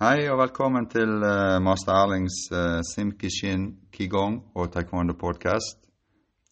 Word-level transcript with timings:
Hei 0.00 0.30
og 0.32 0.38
velkommen 0.40 0.86
til 0.88 1.10
uh, 1.20 1.58
master 1.60 1.92
Erlings 1.92 2.32
uh, 2.48 2.78
Simkishin 2.88 3.66
Qigong 3.92 4.38
og 4.56 4.70
Taekwondo 4.72 5.12
podcast. 5.12 5.76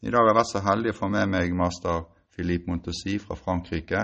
I 0.03 0.11
dag 0.13 0.21
har 0.21 0.27
jeg 0.29 0.37
vært 0.37 0.51
så 0.51 0.61
heldig 0.67 0.93
å 0.93 0.97
få 0.99 1.09
med 1.15 1.31
meg 1.33 1.55
master 1.57 2.03
Philippe 2.37 2.69
Montessy 2.69 3.15
fra 3.23 3.39
Frankrike, 3.41 4.03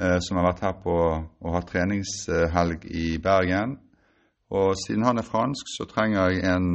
uh, 0.00 0.16
som 0.24 0.40
har 0.40 0.46
vært 0.46 0.62
her 0.64 0.78
på 0.80 0.94
og 0.94 1.58
hatt 1.58 1.68
treningshelg 1.74 2.86
i 2.88 3.18
Bergen. 3.20 3.76
Og 4.48 4.72
siden 4.80 5.04
han 5.04 5.20
er 5.20 5.28
fransk, 5.28 5.68
så 5.74 5.84
trenger 5.92 6.32
jeg 6.32 6.48
en 6.48 6.70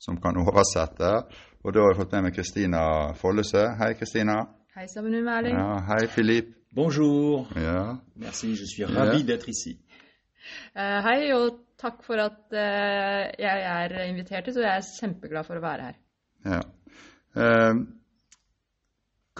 som 0.00 0.16
kan 0.24 0.40
oversette. 0.46 1.12
Og 1.60 1.76
da 1.76 1.84
har 1.84 1.92
jeg 1.92 2.00
fått 2.00 2.16
med 2.16 2.30
meg 2.30 2.38
Kristina 2.40 2.86
Follesø. 3.20 3.66
Hei, 3.82 3.92
Kristina. 4.00 4.46
Hei 4.80 4.88
sammen 4.88 5.20
med 5.20 5.28
Erling. 5.28 5.60
Ja, 5.60 5.76
hei, 5.92 6.00
Philippe. 6.08 6.56
Bonjour. 6.72 7.52
Ja. 7.58 7.98
Merci, 8.16 8.54
je 8.56 8.64
suis 8.64 8.88
ravi 8.88 9.24
d'être 9.28 9.50
ici. 9.50 9.76
Eh, 10.74 10.98
hei, 11.06 11.32
og 11.36 11.60
takk 11.80 12.02
for 12.06 12.20
at 12.22 12.52
eh, 12.56 13.30
jeg 13.40 13.64
er 13.70 13.96
invitert 14.08 14.46
hit, 14.48 14.56
og 14.56 14.64
jeg 14.66 14.76
er 14.76 14.86
kjempeglad 15.00 15.48
for 15.48 15.60
å 15.60 15.64
være 15.64 15.88
her. 15.88 15.98
ja. 16.44 16.60
Eh, 17.36 17.82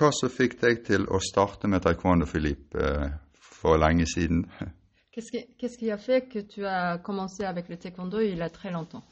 hva 0.01 0.09
som 0.17 0.31
fikk 0.33 0.55
deg 0.61 0.85
til 0.87 1.03
å 1.13 1.19
starte 1.21 1.69
med 1.69 1.83
taekwondo, 1.85 2.25
Filip, 2.25 2.77
for 3.61 3.77
lenge 3.83 4.07
siden? 4.09 4.47
Qu'est-ce 5.13 5.33
qui, 5.35 5.41
qu'est-ce 5.59 5.77
qui 5.77 5.91
a 5.91 5.99
fait 5.99 6.29
que 6.29 6.39
tu 6.39 6.65
as 6.65 6.99
commencé 6.99 7.45
avec 7.45 7.69
le 7.69 7.77
taekwondo 7.77 8.21
il 8.21 8.39
y 8.39 8.43
a 8.43 8.49
très 8.49 8.71
longtemps 8.71 9.03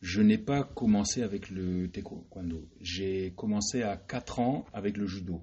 Je 0.00 0.22
n'ai 0.22 0.38
pas 0.38 0.64
commencé 0.64 1.22
avec 1.22 1.50
le 1.50 1.88
taekwondo. 1.92 2.68
J'ai 2.80 3.34
commencé 3.36 3.82
à 3.82 3.96
4 3.98 4.40
ans 4.40 4.64
avec 4.72 4.96
le 4.96 5.06
judo. 5.06 5.42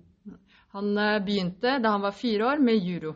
Han 0.73 0.95
begynte 1.23 1.79
da 1.79 1.91
han 1.93 2.01
var 2.01 2.11
fire 2.11 2.45
år 2.45 2.59
med 2.59 2.75
judo. 2.83 3.13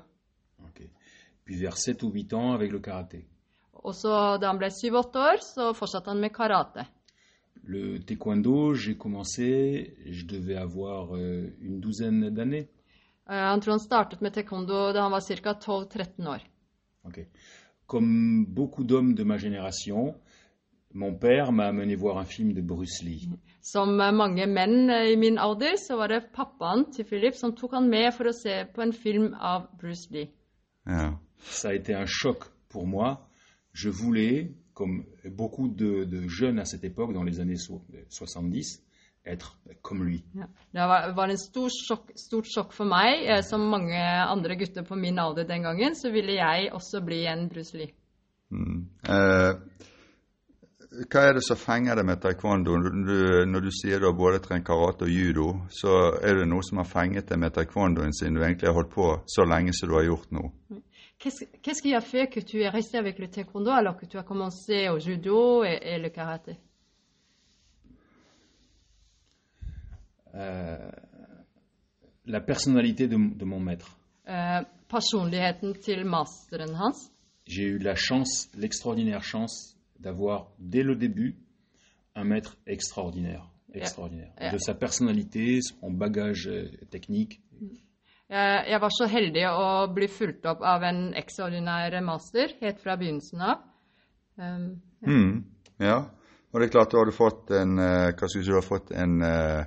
Puis 1.43 1.57
vers 1.57 1.77
7 1.77 2.03
ou 2.03 2.11
8 2.11 2.33
ans 2.33 2.53
avec 2.53 2.71
le 2.71 2.79
karaté. 2.79 3.25
Og 3.83 3.95
så 3.97 4.37
da 4.37 4.51
han 4.51 4.59
ble 4.61 4.69
syv-åtte 4.69 5.17
år, 5.17 5.41
så 5.41 5.71
fortsatte 5.73 6.11
han 6.11 6.21
med 6.21 6.33
karate. 6.35 6.85
Le 7.63 7.99
taekwondo, 8.05 8.73
j'ai 8.73 8.95
commencé, 8.97 9.95
je 10.05 10.25
devais 10.25 10.55
avoir 10.55 11.15
euh, 11.15 11.49
une 11.61 11.79
douzaine 11.79 12.29
d'années. 12.29 12.69
Han 13.27 13.61
tror 13.61 13.77
han 13.77 13.79
startet 13.79 14.21
med 14.21 14.33
taekwondo 14.33 14.91
da 14.93 15.03
han 15.03 15.11
var 15.11 15.21
ca. 15.21 15.53
12-13 15.53 16.27
år. 16.27 16.41
Ok. 17.05 17.19
Comme 17.87 18.45
beaucoup 18.45 18.83
d'hommes 18.83 19.15
de 19.15 19.23
ma 19.23 19.37
génération, 19.37 20.15
mon 20.93 21.13
père 21.13 21.51
m'a 21.51 21.67
amené 21.67 21.95
voir 21.95 22.17
un 22.17 22.25
film 22.25 22.53
de 22.53 22.61
Bruce 22.61 23.03
Lee. 23.03 23.29
Som 23.61 23.95
mange 23.97 24.45
menn 24.47 24.89
i 24.89 25.15
min 25.15 25.37
alder, 25.37 25.77
så 25.77 25.97
var 25.97 26.07
det 26.07 26.31
pappaen 26.33 26.85
til 26.91 27.05
Philip 27.05 27.35
som 27.35 27.55
tok 27.55 27.73
han 27.77 27.89
med 27.89 28.13
for 28.13 28.29
å 28.29 28.35
se 28.35 28.65
på 28.73 28.81
en 28.81 28.93
film 28.93 29.33
av 29.33 29.69
Bruce 29.79 30.09
Lee. 30.11 30.31
Ja. 30.85 31.13
Ça 31.43 31.69
a 31.69 31.73
été 31.73 31.93
un 31.93 32.05
choc 32.05 32.43
pour 32.69 32.87
moi. 32.87 33.27
Je 33.73 33.89
voulais, 33.89 34.51
comme 34.73 35.03
beaucoup 35.25 35.67
de, 35.67 36.03
de 36.05 36.27
jeunes 36.27 36.59
à 36.59 36.65
cette 36.65 36.83
époque, 36.83 37.13
dans 37.13 37.23
les 37.23 37.39
années 37.39 37.57
so- 37.57 37.83
70, 38.09 38.83
être 39.25 39.57
comme 39.81 40.03
lui. 40.03 40.23
Ja. 40.35 40.47
Det 40.73 40.87
var, 41.15 41.29
en 41.29 41.37
stor 41.37 41.69
sjokk, 41.69 42.11
stort 42.15 42.45
sjokk 42.45 42.73
for 42.73 42.85
meg. 42.85 43.25
Eh, 43.27 43.41
som 43.43 43.61
mange 43.69 43.97
andre 44.01 44.55
gutter 44.55 44.83
på 44.83 44.95
min 44.95 45.19
alder 45.19 45.45
den 45.45 45.63
gangen, 45.63 45.95
så 45.95 46.11
ville 46.11 46.33
jeg 46.33 46.71
også 46.73 47.01
bli 47.05 47.25
en 47.25 47.47
Bruce 47.49 47.77
Lee. 47.77 47.93
Mm. 48.49 48.87
Eh, 49.07 49.53
hva 51.07 51.21
er 51.23 51.37
det 51.37 51.43
som 51.45 51.55
fenger 51.55 51.95
deg 51.95 52.05
med 52.05 52.19
taekwondo? 52.19 52.73
Du, 52.75 53.13
når 53.47 53.63
du 53.63 53.69
sier 53.71 54.01
du 54.01 54.09
har 54.09 54.17
både 54.17 54.41
trent 54.43 54.65
karate 54.67 55.05
og 55.07 55.13
judo, 55.13 55.45
så 55.71 56.17
er 56.19 56.41
det 56.41 56.47
noe 56.51 56.65
som 56.67 56.81
har 56.81 56.89
fenget 56.89 57.29
deg 57.29 57.39
med 57.39 57.53
taekwondoen 57.55 58.11
siden 58.11 58.35
du 58.35 58.41
egentlig 58.43 58.67
har 58.67 58.75
holdt 58.75 58.91
på 58.91 59.05
så 59.31 59.45
lenge 59.47 59.71
som 59.77 59.87
du 59.87 59.95
har 59.95 60.09
gjort 60.09 60.33
nå. 60.35 60.49
Qu'est-ce 61.21 61.81
qui 61.83 61.93
a 61.93 62.01
fait 62.01 62.27
que 62.27 62.39
tu 62.39 62.61
es 62.61 62.69
resté 62.69 62.97
avec 62.97 63.19
le 63.19 63.29
taekwondo 63.29 63.69
alors 63.69 63.95
que 63.95 64.07
tu 64.07 64.17
as 64.17 64.23
commencé 64.23 64.89
au 64.89 64.97
judo 64.97 65.63
et, 65.63 65.79
et 65.83 65.99
le 65.99 66.09
karaté? 66.09 66.57
Euh, 70.33 70.89
la 72.25 72.41
personnalité 72.41 73.07
de, 73.07 73.17
de 73.17 73.45
mon 73.45 73.59
maître. 73.59 73.99
hans. 76.73 76.91
J'ai 77.45 77.63
eu 77.63 77.77
la 77.77 77.95
chance, 77.95 78.49
l'extraordinaire 78.55 79.23
chance, 79.23 79.77
d'avoir 79.99 80.51
dès 80.59 80.83
le 80.83 80.95
début 80.95 81.35
un 82.15 82.23
maître 82.23 82.57
extraordinaire. 82.65 83.47
Extraordinaire. 83.73 84.33
De 84.51 84.57
sa 84.57 84.73
personnalité, 84.73 85.61
son 85.61 85.91
bagage 85.91 86.47
euh, 86.47 86.69
technique. 86.89 87.41
Eh, 87.61 87.79
Jeg 88.31 88.79
var 88.79 88.93
så 88.95 89.09
heldig 89.11 89.41
å 89.51 89.63
bli 89.91 90.07
fulgt 90.07 90.45
opp 90.47 90.61
av 90.63 90.85
en 90.87 91.09
ekstraordinær 91.19 91.97
master 92.05 92.53
helt 92.61 92.79
fra 92.79 92.95
begynnelsen 92.95 93.43
av. 93.43 93.65
Um, 94.39 94.69
Mm. 95.01 95.43
Ja, 95.77 96.03
og 96.51 96.59
det 96.59 96.67
er 96.67 96.71
klart 96.71 96.91
da 96.91 96.99
har 97.01 97.05
du 97.09 97.15
fått 97.15 97.51
en, 97.57 97.79
eh, 97.79 98.11
hva 98.13 98.27
skal 98.27 98.39
jeg 98.39 98.45
si, 98.45 98.49
du 98.49 98.57
har 98.57 98.65
fått 98.65 98.91
en, 98.91 99.21
eh, 99.21 99.63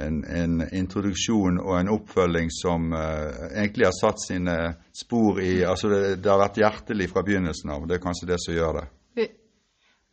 en, 0.00 0.24
en 0.24 0.62
introduksjon 0.72 1.58
og 1.60 1.74
en 1.78 1.90
oppfølging 1.92 2.48
som 2.48 2.92
uh, 2.96 3.50
egentlig 3.50 3.84
har 3.84 3.92
satt 3.92 4.22
sine 4.22 4.54
spor 4.96 5.42
i 5.44 5.58
Altså 5.68 5.90
det, 5.92 5.98
det 6.24 6.30
har 6.30 6.40
vært 6.40 6.56
hjertelig 6.62 7.10
fra 7.10 7.22
begynnelsen 7.26 7.70
av. 7.74 7.84
Det 7.84 7.98
er 7.98 8.00
kanskje 8.06 8.30
det 8.30 8.38
som 8.40 8.56
gjør 8.56 8.78
det. 8.78 8.86
Et 9.16 9.40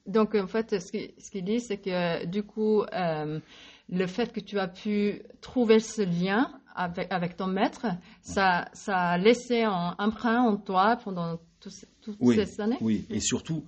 Donc, 0.06 0.36
en 0.36 0.48
fait, 0.48 0.80
ce 0.82 0.92
qu'il 0.92 1.14
ce 1.20 1.32
qu'il 1.32 1.46
dit, 1.46 1.62
c'est 1.62 1.78
que 1.78 2.26
du 2.26 2.44
coup, 2.44 2.84
euh, 2.84 3.40
le 3.88 4.08
fait 4.08 4.34
que 4.34 4.42
tu 4.42 4.60
as 4.60 4.68
pu 4.68 5.22
trouver 5.42 5.80
ce 5.80 6.02
lien 6.02 6.50
avec, 6.84 7.08
avec 7.12 7.36
ton 7.38 7.48
maître, 7.48 7.86
ça, 8.22 8.66
ça 8.74 8.98
a 8.98 9.18
laissé 9.18 9.64
un 9.64 9.96
emprunt 10.00 10.42
en 10.44 10.58
toi 10.58 10.98
pendant 11.04 11.40
toutes 11.60 12.18
Oui, 12.20 12.36
ces 12.36 12.60
années? 12.62 12.78
oui. 12.82 13.06
Et 13.10 13.20
surtout, 13.20 13.64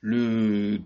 le 0.00 0.80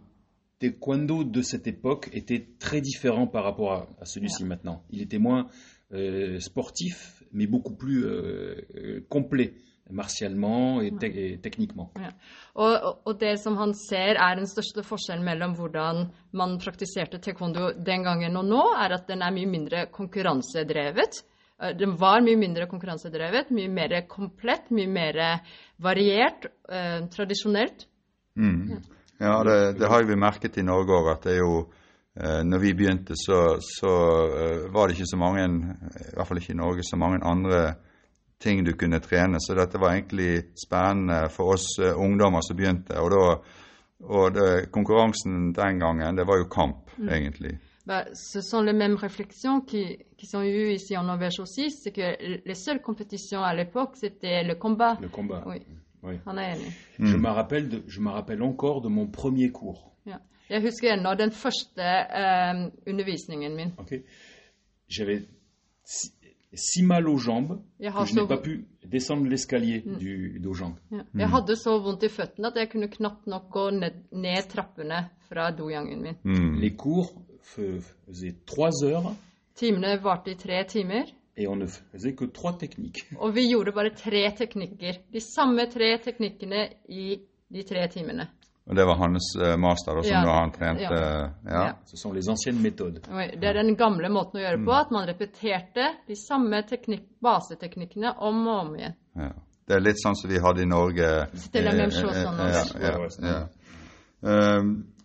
taekwondo 0.59 1.25
de 1.25 1.43
cette 1.43 1.67
époque 1.67 2.09
était 2.13 2.47
très 2.59 2.81
différent 2.81 3.27
par 3.27 3.45
rapport 3.45 3.73
à, 3.73 3.87
à 4.01 4.05
celui-ci 4.05 4.45
maintenant. 4.45 4.83
Il 4.91 5.03
était 5.03 5.19
moins 5.19 5.49
euh, 5.93 6.39
sportif, 6.41 7.23
mais 7.33 7.47
beaucoup 7.47 7.75
plus 7.75 8.05
euh, 8.05 8.55
euh, 8.77 9.01
complet, 9.09 9.55
martialement 9.91 10.81
et, 10.81 10.91
te- 10.93 11.05
et 11.07 11.39
techniquement. 11.43 11.91
Ja. 12.01 12.13
Og, 12.55 12.73
og- 12.85 12.99
og 13.07 13.19
det 13.21 13.39
som 13.41 13.57
han 13.59 13.75
ser 13.75 14.15
er 14.17 14.37
den 14.39 14.47
største 14.47 14.83
forskjellen 14.87 15.25
mellom 15.25 15.55
hvordan 15.59 16.07
man 16.33 16.59
praktiserte 16.59 17.19
taekwondo 17.19 17.73
den 17.77 18.05
gangen 18.05 18.37
og 18.37 18.45
nå, 18.47 18.63
er 18.79 18.95
at 18.95 19.09
den 19.09 19.23
er 19.23 19.31
mye 19.35 19.47
mindre 19.47 19.87
konkurransedrevet. 19.93 21.25
Eh, 21.63 21.77
Den 21.79 21.97
var 21.97 22.21
mye 22.21 22.37
mindre 22.37 22.67
konkurransedrevet, 22.71 23.51
mye 23.55 23.71
mer 23.71 24.01
komplett, 24.09 24.71
mye 24.71 24.89
mer 24.91 25.21
variert, 25.83 26.49
eh, 26.69 27.07
tradisjonelt. 27.13 27.87
Mm. 28.37 28.83
Ja, 29.23 29.45
det, 29.45 29.79
det 29.79 29.87
har 29.89 30.03
vi 30.03 30.17
merket 30.17 30.59
i 30.59 30.67
Norge 30.67 30.97
òg, 30.99 31.13
at 31.13 31.27
det 31.29 31.37
er 31.37 31.43
jo 31.45 31.57
eh, 32.17 32.43
når 32.43 32.59
vi 32.59 32.75
begynte, 32.75 33.15
så, 33.19 33.59
så 33.63 33.95
eh, 34.27 34.69
var 34.75 34.89
det 34.89 34.97
ikke 34.97 35.13
så 35.13 35.21
mange, 35.21 35.47
i 35.47 36.15
hvert 36.17 36.29
fall 36.29 36.43
ikke 36.43 36.55
i 36.57 36.59
Norge, 36.59 36.87
så 36.89 36.99
mange 36.99 37.23
andre 37.23 37.63
ting 38.43 38.65
du 38.67 38.73
kunne 38.75 38.99
trene. 39.01 39.39
Så 39.41 39.55
dette 39.55 39.79
var 39.79 39.95
egentlig 39.95 40.49
spennende 40.59 41.29
for 41.31 41.55
oss 41.55 41.69
eh, 41.79 41.95
ungdommer 41.95 42.43
som 42.43 42.59
begynte. 42.59 42.99
Og, 42.99 43.13
da, 43.15 43.37
og 44.11 44.35
det, 44.35 44.49
konkurransen 44.75 45.53
den 45.55 45.79
gangen, 45.79 46.19
det 46.19 46.27
var 46.27 46.43
jo 46.43 46.51
kamp, 46.51 46.91
egentlig. 46.99 47.61
Bah, 47.87 48.05
ce 48.15 48.41
sont 48.43 48.63
les 48.63 48.73
mêmes 48.73 48.97
réflexions 48.97 49.65
qui, 49.67 49.99
qui 50.23 50.29
sont 50.29 50.43
eues 50.43 50.71
ici 50.73 50.97
en 50.97 51.03
Norvège 51.03 51.41
aussi, 51.41 51.71
c'est 51.73 51.91
que 51.91 52.07
les 52.47 52.55
seules 52.55 52.81
compétitions 52.81 53.43
à 53.43 53.53
l'époque, 53.55 53.97
c'était 53.97 54.45
le 54.45 54.55
combat. 54.55 54.97
Le 55.01 55.09
combat. 55.09 55.43
Oui. 55.47 55.59
Oui. 56.05 56.15
Enig. 56.27 56.73
Je 57.01 57.17
me 57.17 57.29
rappelle, 57.29 57.69
de- 57.69 57.83
je 57.89 58.01
me 58.01 58.11
rappelle 58.11 58.41
encore 58.43 58.81
de 58.83 58.89
mon 58.89 59.07
premier 59.09 59.51
cours. 59.51 59.91
Ja. 60.07 60.19
Jeg 60.51 60.63
husker 60.63 60.93
ennå 60.93 61.15
den 61.15 61.31
første 61.33 61.83
eh, 61.83 62.71
undervisningen 62.87 63.55
min. 63.57 63.73
ok 63.79 63.93
J'avais 64.89 65.23
si, 65.85 66.09
si 66.55 66.83
mal 66.83 67.09
aux 67.09 67.19
jambes 67.19 67.59
Jeg 67.81 67.93
que 67.93 68.05
je 68.07 68.15
n'ai 68.15 68.27
pas 68.29 68.37
pu 68.43 68.67
descendre 68.85 69.27
l'escalier 69.29 69.81
du 70.01 70.39
dojang. 70.41 70.75
ja. 70.91 71.03
jeg 71.15 71.29
hadde 71.31 71.57
så 71.57 71.79
vondt 71.79 72.03
i 72.03 72.09
føttene 72.09 72.47
at 72.49 72.57
jeg 72.57 72.69
kunne 72.71 72.89
knapt 72.89 73.27
nok 73.27 73.51
gå 73.51 73.71
ned, 73.71 73.95
ned 74.13 74.49
trappene 74.49 75.09
fra 75.29 75.51
dojangen 75.51 76.03
min. 76.03 76.15
Mm. 76.25 76.55
Les 76.61 76.71
cours 76.77 77.11
faisaient 77.43 78.37
trois 78.47 78.71
heures 78.85 79.15
Timene 79.55 79.99
varte 80.03 80.31
i 80.33 80.35
tre 80.37 80.65
timer, 80.65 81.11
et 81.37 81.47
on 81.49 81.57
ne 81.57 81.67
faisait 81.67 82.15
que 82.15 82.27
trois 82.27 82.53
techniques. 82.59 83.05
og 83.19 83.35
vi 83.35 83.49
gjorde 83.49 83.73
bare 83.73 83.91
tre 83.97 84.31
teknikker. 84.37 84.99
De 85.13 85.21
samme 85.21 85.67
tre 85.73 85.99
teknikkene 86.05 86.69
i 86.89 87.19
de 87.53 87.63
tre 87.63 87.89
timene. 87.89 88.29
Og 88.69 88.77
det 88.77 88.85
var 88.87 88.95
hans 89.01 89.37
eh, 89.43 89.57
master, 89.59 89.95
da, 89.97 90.03
som 90.03 90.13
Ja. 90.13 90.25
da 90.25 90.35
han 90.39 90.53
trente 90.53 90.83
Ja. 90.83 91.31
ja. 91.45 91.65
Ja. 91.67 91.73
Ce 91.85 91.97
sont 91.97 92.15
les 92.15 92.29
anciennes 92.29 92.63
méthodes. 92.63 93.03
Oi, 93.11 93.31
Det 93.37 93.45
er 93.49 93.53
den 93.53 93.77
gamle 93.77 94.09
måten 94.09 94.39
å 94.39 94.43
gjøre 94.43 94.65
på, 94.65 94.73
at 94.73 94.91
man 94.91 95.09
repeterte 95.09 95.89
de 96.07 96.15
samme 96.17 96.63
teknik 96.63 97.09
baseteknikkene 97.23 98.15
om 98.19 98.47
og 98.47 98.61
om 98.67 98.77
igjen. 98.77 98.95
Ja. 99.17 99.33
Det 99.67 99.77
er 99.77 99.81
litt 99.81 99.97
sånn 99.99 100.15
som 100.15 100.31
vi 100.31 100.39
hadde 100.39 100.63
i 100.63 100.67
Norge. 100.67 101.03
Eh, 101.03 101.27
eh, 101.55 101.65
ja, 101.65 101.73
ja, 102.81 103.49
ja. 104.23 104.63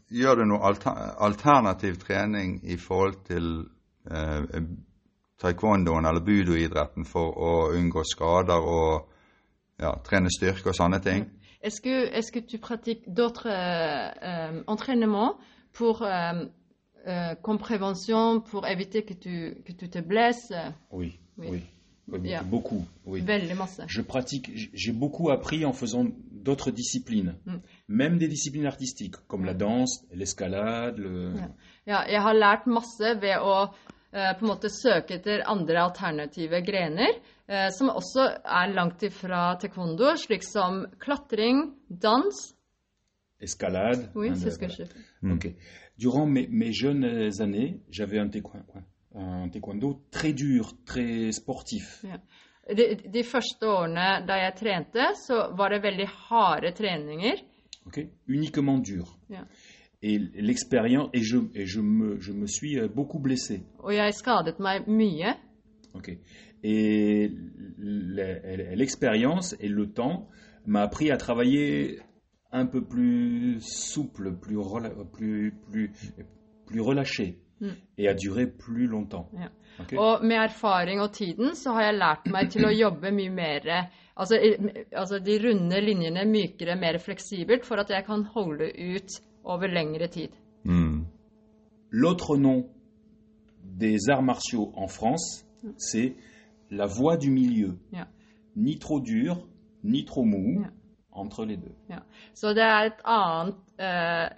Gjør 0.09 0.35
du 0.35 0.45
noe 0.45 0.59
alter, 0.63 0.91
alternativ 1.19 1.97
trening 1.99 2.61
i 2.63 2.77
forhold 2.77 3.25
til 3.27 3.47
eh, 3.59 3.76
taekwondoen 5.38 6.06
eller 6.06 6.21
budoidretten 6.25 7.06
for 7.06 7.33
å 7.38 7.51
unngå 7.77 8.04
skader 8.09 8.57
og 8.63 9.09
ja, 9.80 9.92
trene 10.06 10.31
styrke 10.33 10.71
og 10.71 10.75
sånne 10.77 11.00
ting. 11.04 11.27
Est-ce 11.62 11.81
que, 11.81 12.06
est 12.13 12.31
que 12.31 12.39
tu 12.39 12.57
pratiques 12.59 13.04
d'autres 13.07 13.48
euh, 13.48 14.12
euh, 14.24 14.63
entraînements 14.68 15.38
pour, 15.74 16.01
euh, 16.04 16.45
euh, 17.07 17.36
comme 17.42 17.57
prévention 17.57 18.39
pour 18.42 18.68
éviter 18.68 19.04
que 19.04 19.13
tu, 19.13 19.62
que 19.65 19.71
tu 19.74 19.89
te 19.89 20.00
blesses? 20.00 20.54
Oui, 20.92 21.19
Oui. 21.38 21.48
oui. 21.51 21.63
Oui, 22.09 22.19
Yeah. 22.24 22.42
Beaucoup, 22.42 22.86
oui. 23.06 23.21
Je 23.88 24.01
pratique, 24.01 24.50
j'ai 24.74 24.94
beaucoup 24.94 25.30
appris 25.30 25.65
en 25.65 25.74
faisant 25.74 26.06
d'autres 26.31 26.71
disciplines, 26.71 27.36
Mm. 27.45 27.56
même 27.89 28.18
des 28.18 28.30
disciplines 28.30 28.65
artistiques, 28.65 29.15
comme 29.27 29.44
la 29.44 29.54
danse, 29.54 30.06
l'escalade, 30.13 30.98
le... 31.00 31.33
Ja. 31.36 31.50
Ja, 31.86 32.06
jeg 32.09 32.21
har 32.21 32.33
lært 32.33 32.65
masse 32.68 33.12
ved 33.21 33.38
å 33.42 33.63
eh, 33.63 33.75
på 34.12 34.45
en 34.45 34.48
måte 34.48 34.69
søke 34.71 35.15
etter 35.19 35.44
andre 35.45 35.81
alternative 35.83 36.62
grener, 36.65 37.18
eh, 37.48 37.68
som 37.75 37.89
også 37.89 38.27
er 38.44 38.74
langt 38.74 39.04
ifra 39.04 39.56
taekwondo, 39.59 40.13
slik 40.18 40.44
som 40.44 40.86
klatring, 41.00 41.74
dans 41.89 42.54
escalade. 43.39 44.09
Oui, 44.15 44.31
c'est 44.36 44.51
ce 44.51 44.57
que 44.59 44.68
je 44.69 44.86
fais. 44.86 44.89
Ok. 45.33 45.48
Durant 45.98 46.25
mes, 46.25 46.48
mes 46.50 46.71
jeunes 46.71 47.31
années, 47.42 47.80
j'avais 47.92 48.19
un, 48.19 48.27
taekwondo- 48.30 48.83
un 49.15 49.50
taekwondo 49.50 50.01
très 50.12 50.33
dur, 50.33 50.74
très 50.86 51.31
sportif. 51.31 52.04
De, 52.68 52.95
de 53.13 53.24
første 53.24 53.63
årene 53.68 54.25
da 54.27 54.36
jeg 54.42 54.56
trente, 54.59 55.06
så 55.25 55.51
var 55.56 55.69
det 55.69 55.83
veldig 55.83 56.07
harde 56.30 56.71
treninger. 56.75 57.38
ok 57.88 57.98
Uniquement 58.27 58.81
dur. 58.86 59.07
Ja. 59.30 59.45
Et 60.03 60.19
l'expérience, 60.35 61.09
et, 61.13 61.21
je, 61.23 61.38
et 61.55 61.65
je, 61.65 61.81
me, 61.81 62.19
je 62.19 62.31
me 62.31 62.45
suis 62.45 62.77
euh, 62.79 62.88
beaucoup 62.88 63.19
blessé. 63.19 63.63
Jeg 63.89 64.13
skadet 64.13 64.59
meg 64.59 64.88
mye. 64.88 65.33
ok 65.95 66.11
Et 66.63 67.29
le- 67.77 68.75
l'expérience 68.75 69.55
et 69.59 69.67
le 69.69 69.88
temps 69.94 70.27
m'a 70.65 70.81
appris 70.81 71.09
à 71.11 71.17
travailler 71.17 71.99
un 72.51 72.65
peu 72.65 72.81
plus 72.85 73.57
souple, 73.61 74.35
plus, 74.39 74.57
rela- 74.57 74.94
plus, 75.13 75.53
plus, 75.71 75.91
plus 76.67 76.81
relâché 76.81 77.39
Mm. 77.59 77.69
et 77.97 78.07
à 78.07 78.13
durer 78.13 78.45
plus 78.45 78.85
longtemps. 78.85 79.31
Ja. 79.33 79.49
Ok 79.79 79.94
Og 79.97 80.23
med 80.23 80.35
erfaring 80.38 81.01
og 81.01 81.11
tiden 81.13 81.55
så 81.55 81.71
har 81.73 81.81
jeg 81.88 81.95
lært 81.97 82.27
meg 82.29 82.51
til 82.51 82.65
å 82.65 82.69
jobbe 82.71 83.09
mye 83.11 83.31
mer 83.31 83.65
de 85.19 85.39
runde 85.39 85.81
linjene 85.81 86.25
mykere, 86.25 86.75
mer 86.77 86.99
kan 88.05 88.23
ut 88.77 89.09
over 89.47 89.67
lengre 89.71 90.07
tid. 90.11 90.29
Mm. 90.65 91.05
L'autre 91.91 92.38
nom 92.38 92.65
des 93.63 94.09
arts 94.09 94.23
martiaux 94.23 94.71
en 94.75 94.88
France, 94.88 95.45
c'est 95.77 96.15
la 96.69 96.85
voie 96.85 97.17
du 97.17 97.29
milieu. 97.31 97.77
Ja. 97.91 98.07
Ni 98.55 98.77
trop 98.79 98.99
dur, 98.99 99.38
ni 99.83 100.03
trop 100.05 100.25
mou, 100.25 100.61
Ja. 100.63 100.69
entre 101.11 101.45
les 101.45 101.57
deux. 101.57 101.73
Ja. 101.89 101.99
Så 102.33 102.53
det 102.53 102.63
er 102.63 102.85
et 102.91 102.99
annet 103.05 103.55
eh, 103.79 104.29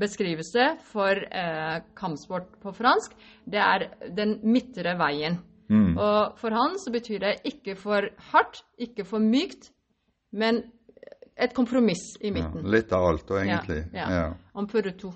beskrivelse 0.00 0.66
for 0.84 1.08
eh, 1.30 1.80
kampsport 1.96 2.58
på 2.60 2.72
fransk. 2.72 3.14
Det 3.46 3.58
er 3.60 3.86
den 4.16 4.40
midtre 4.42 4.96
veien. 4.98 5.38
Mm. 5.68 5.96
Og 5.96 6.36
for 6.38 6.50
han 6.54 6.76
så 6.78 6.92
betyr 6.92 7.18
det 7.18 7.34
ikke 7.44 7.74
for 7.76 8.00
hardt, 8.32 8.64
ikke 8.78 9.04
for 9.04 9.18
mykt, 9.18 9.70
men 10.32 10.62
et 11.36 11.52
kompromiss 11.54 12.16
i 12.20 12.28
Ja, 12.28 12.32
midten. 12.32 12.70
litt 12.70 12.92
av 12.92 13.04
alt, 13.04 13.30
egentlig. 13.30 13.84
Ja, 13.92 14.08
Ja. 14.10 14.10
ja. 14.10 14.34
En 14.54 14.66
peu 14.66 14.82
de 14.82 14.90
tout. 14.90 15.14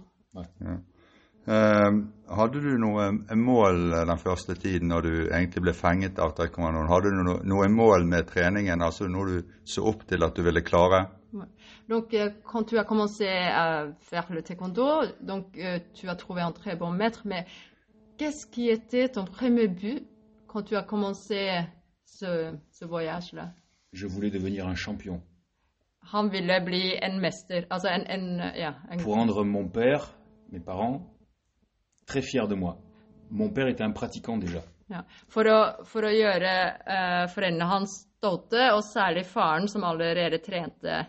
Eh, 1.47 1.91
hadde 2.37 2.61
du 2.61 2.75
noe 2.79 3.07
mål 3.35 3.79
den 4.07 4.19
første 4.21 4.55
tiden 4.61 4.89
når 4.93 5.03
du 5.03 5.13
egentlig 5.33 5.63
ble 5.65 5.73
fenget 5.73 6.19
av 6.21 6.35
taekwondoen? 6.37 6.87
Hadde 6.91 7.11
du 7.11 7.23
no, 7.25 7.39
noe 7.43 7.69
mål 7.73 8.05
med 8.07 8.29
treningen, 8.29 8.83
altså 8.85 9.09
noe 9.09 9.27
du 9.27 9.55
så 9.65 9.83
opp 9.89 10.05
til 10.07 10.23
at 10.23 10.37
du 10.37 10.43
ville 10.47 10.63
klare? 10.63 11.07
Donc, 11.89 12.13
euh, 12.15 12.31
quand 12.45 12.65
tu 12.69 12.77
as 12.79 12.85
commencé 12.85 13.27
à 13.27 13.89
faire 14.01 14.27
le 14.31 14.43
taekwondo, 14.43 15.07
donc 15.21 15.57
euh, 15.59 15.79
tu 15.95 16.09
as 16.09 16.15
trouvé 16.17 16.43
un 16.43 16.53
très 16.53 16.77
bon 16.77 16.91
maître, 16.93 17.23
mais 17.25 17.47
qu'est-ce 18.19 18.47
qui 18.47 18.69
était 18.69 19.09
ton 19.09 19.25
premier 19.25 19.67
but 19.69 20.07
quand 20.47 20.63
tu 20.63 20.77
as 20.77 20.83
commencé 20.83 21.49
ce, 22.05 22.53
ce 22.71 22.85
voyage-là? 22.85 23.53
Je 23.93 24.07
voulais 24.07 24.31
devenir 24.31 24.69
un 24.69 24.75
champion. 24.77 25.21
Han 26.12 26.31
ville 26.31 26.61
bli 26.64 26.99
en 27.02 27.20
mester, 27.20 27.67
altså 27.70 27.88
en, 27.88 28.06
en 28.08 28.38
ja, 28.56 28.75
en, 28.91 28.99
Pour 28.99 29.14
rendre 29.14 29.44
mon 29.44 29.69
père, 29.69 30.11
mes 30.50 30.61
parents, 30.61 31.06
très 32.06 32.23
fiers 32.23 32.49
de 32.49 32.55
moi. 32.55 32.79
Mon 33.31 33.50
père 33.50 33.69
était 33.69 33.85
un 33.85 33.93
pratiquant 33.93 34.38
déjà. 34.38 34.62
ja, 34.91 35.05
for, 35.31 35.47
å, 35.47 35.58
for 35.87 36.06
å 36.06 36.12
gjøre 36.12 36.52
uh, 36.82 37.25
foreldrene 37.31 37.69
hans 37.70 37.97
stolte, 38.20 38.70
og 38.75 38.82
særlig 38.85 39.25
faren 39.31 39.69
som 39.70 39.87
allerede 39.87 40.41
trente. 40.44 41.05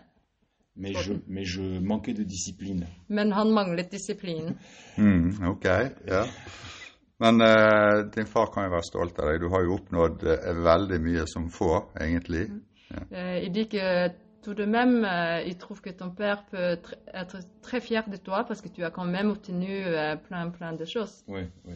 Mais 0.74 0.96
je, 1.04 1.18
mais 1.26 1.44
je 1.44 1.80
manquais 1.84 2.16
de 2.16 2.24
discipline. 2.24 2.86
Men 3.08 3.32
han 3.36 3.52
manglet 3.52 3.90
disiplin. 3.92 4.54
Mm, 4.92 5.48
ok, 5.48 5.66
ja. 6.04 6.26
Men 7.22 7.40
uh, 7.40 8.02
din 8.12 8.26
far 8.28 8.50
kan 8.52 8.66
jo 8.66 8.74
være 8.74 8.84
stolt 8.84 9.20
av 9.22 9.30
deg. 9.30 9.38
Du 9.40 9.48
har 9.52 9.62
jo 9.64 9.78
oppnådd 9.78 10.24
uh, 10.28 10.50
veldig 10.66 10.98
mye 11.00 11.24
som 11.30 11.46
få, 11.52 11.70
egentlig. 11.96 12.50
Il 13.08 13.48
dit 13.54 13.70
que 13.72 13.84
tout 14.42 14.54
de 14.54 14.64
même, 14.64 15.04
euh, 15.04 15.42
il 15.46 15.56
trouve 15.56 15.80
que 15.80 15.90
ton 15.90 16.10
père 16.10 16.44
peut 16.46 16.74
tr- 16.74 16.94
être 17.14 17.38
très 17.62 17.80
fier 17.80 18.08
de 18.08 18.16
toi 18.16 18.44
parce 18.44 18.60
que 18.60 18.68
tu 18.68 18.84
as 18.84 18.90
quand 18.90 19.04
même 19.04 19.30
obtenu 19.30 19.84
euh, 19.86 20.16
plein, 20.16 20.50
plein 20.50 20.72
de 20.72 20.84
choses. 20.84 21.22
Oui, 21.28 21.42
oui. 21.64 21.74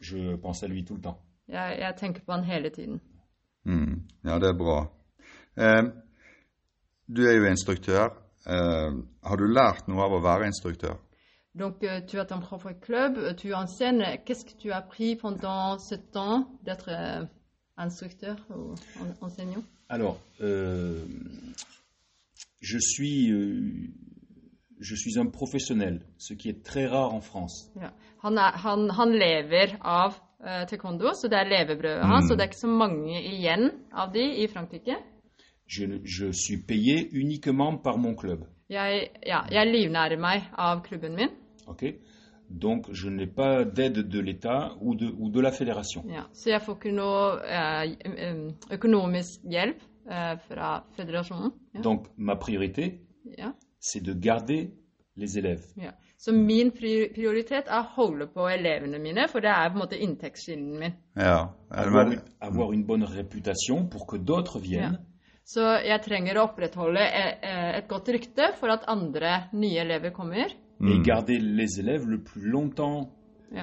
Je 0.00 0.36
pense 0.36 0.62
à 0.62 0.68
lui 0.68 0.84
tout 0.84 0.94
le 0.96 1.00
temps. 1.00 1.18
Jeg, 1.48 1.78
jeg 1.78 1.96
tenker 1.96 2.20
på 2.26 2.32
han 2.32 2.44
hele 2.44 2.70
tiden. 2.70 3.00
Mm, 3.64 4.00
ja, 4.24 4.38
det 4.38 4.48
er 4.48 4.52
bra. 4.58 4.80
Eh, 5.56 5.82
du 7.08 7.22
er 7.26 7.36
jo 7.36 7.44
instruktør. 7.46 8.08
Eh, 8.46 8.92
har 9.24 9.36
du 9.36 9.46
lært 9.46 9.86
noe 9.88 10.02
av 10.04 10.12
å 10.12 10.20
være 10.22 10.46
instruktør? 10.50 10.96
Donc, 11.54 11.82
euh, 11.82 12.00
tu 12.06 12.18
as 12.18 12.26
ton 12.26 12.40
propre 12.40 12.72
club, 12.82 13.16
tu 13.36 13.54
enseignes. 13.54 14.18
Qu'est-ce 14.26 14.44
que 14.44 14.58
tu 14.60 14.70
as 14.72 14.76
appris 14.78 15.16
pendant 15.16 15.78
ce 15.78 15.94
temps 15.94 16.50
d'être 16.64 16.90
instructeur 17.78 18.36
ou 18.50 18.74
en- 19.00 19.26
enseignant? 19.26 19.62
Alors, 19.88 20.18
euh, 20.42 21.00
je 22.60 22.78
suis, 22.78 23.30
euh, 23.30 23.88
je 24.80 24.94
suis 24.94 25.18
un 25.18 25.26
professionnel, 25.26 26.06
ce 26.18 26.34
qui 26.34 26.48
est 26.48 26.62
très 26.64 26.86
rare 26.86 27.14
en 27.14 27.20
France. 27.20 27.70
Ja. 27.80 27.92
Han, 28.22 28.38
er, 28.38 28.52
han, 28.64 28.90
han 28.90 29.12
lever 29.12 29.76
av 29.80 30.16
eh, 30.44 30.64
taekwondo, 30.66 31.12
så 31.14 31.28
det 31.28 31.38
er 31.38 31.50
levebrødet 31.52 32.04
hans. 32.04 32.30
Og 32.30 32.36
det 32.36 32.46
er 32.46 32.50
ikke 32.50 32.64
så 32.64 32.72
mange 32.72 33.20
igjen 33.22 33.70
av 33.92 34.12
de 34.12 34.24
i 34.42 34.48
Frankrike. 34.48 34.98
Je, 35.66 35.86
je 36.04 36.32
suis 36.32 36.58
payé 36.62 37.08
uniquement 37.12 37.78
par 37.82 37.96
mon 37.98 38.14
club. 38.16 38.44
Jeg, 38.70 39.10
ja, 39.26 39.44
jeg 39.50 39.70
livnærer 39.70 40.18
meg 40.18 40.48
av 40.58 40.82
klubben 40.82 41.14
min. 41.14 41.34
ok 41.66 41.82
Donc, 42.48 42.86
je 42.92 43.08
n'ai 43.08 43.26
pas 43.26 43.64
d'aide 43.64 44.08
de 44.08 44.20
l'État 44.20 44.76
ou 44.80 44.94
de, 44.94 45.08
ou 45.18 45.30
de 45.30 45.40
la 45.40 45.50
fédération. 45.50 46.04
Ja, 46.08 46.28
så 46.32 46.50
jeg 46.50 46.62
får 46.62 46.76
ikke 46.78 46.92
noe 46.94 47.40
eh, 47.42 47.96
em, 48.06 48.44
økonomisk 48.70 49.42
hjelp 49.50 49.82
eh, 50.08 50.38
fra 50.48 50.82
føderasjonen. 50.96 51.52
Ja, 51.74 51.80
Donc, 51.82 52.06
ma 52.16 52.36
priorité, 52.36 53.00
ja, 53.38 53.52
c'est 53.80 54.00
de 54.02 54.14
garder 54.14 54.70
les 55.16 55.36
élèves. 55.38 55.72
ja. 55.76 55.92
Så 56.18 56.32
min 56.32 56.70
prioritet 56.72 57.66
er 57.68 57.82
å 57.82 57.90
holde 57.96 58.26
på 58.32 58.46
elevene 58.48 58.98
mine, 58.98 59.26
for 59.28 59.40
det 59.44 59.50
er 59.50 59.68
på 59.68 59.76
en 59.76 59.82
måte 59.82 59.98
inntektskilden 60.00 60.78
min. 60.80 60.94
Ja. 61.14 61.50
Avoir, 61.70 62.14
avoir 62.40 62.72
une 62.72 62.86
bonne 62.86 63.04
réputation 63.04 63.86
pour 63.86 64.06
que 64.06 64.16
d'autres 64.16 64.58
viennent. 64.58 64.96
Så 65.44 65.60
jeg 65.84 66.00
trenger 66.02 66.38
å 66.38 66.46
opprettholde 66.48 67.00
eh, 67.04 67.34
eh, 67.42 67.76
et 67.78 67.86
godt 67.88 68.08
rykte 68.08 68.48
for 68.58 68.72
at 68.72 68.88
andre 68.88 69.50
nye 69.52 69.78
elever 69.84 70.10
kommer. 70.10 70.56
Et 70.80 71.02
garder 71.04 71.38
les 71.38 71.78
élèves 71.80 72.06
le 72.06 72.18
plus 72.22 72.48
longtemps 72.50 73.12
Ja. 73.52 73.62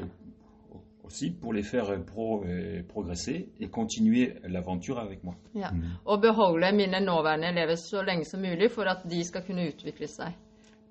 Aussi 1.04 1.32
pour 1.42 1.54
les 1.54 1.64
faire 1.64 2.06
pro- 2.06 2.44
euh, 2.46 2.84
progresser 2.90 3.50
et 3.60 3.68
continuer 3.70 4.34
l'aventure 4.48 5.00
avec 5.00 5.24
moi. 5.24 5.36
Ja. 5.56 5.70
Og 6.06 6.22
beholde 6.22 6.72
mine 6.76 7.00
nåværende 7.06 7.48
elever 7.48 7.76
så 7.76 8.02
lenge 8.02 8.26
som 8.26 8.40
mulig 8.42 8.72
for 8.72 8.84
at 8.84 8.98
de 9.12 9.24
skal 9.24 9.42
kunne 9.48 9.68
utvikle 9.68 10.08
seg. 10.08 10.32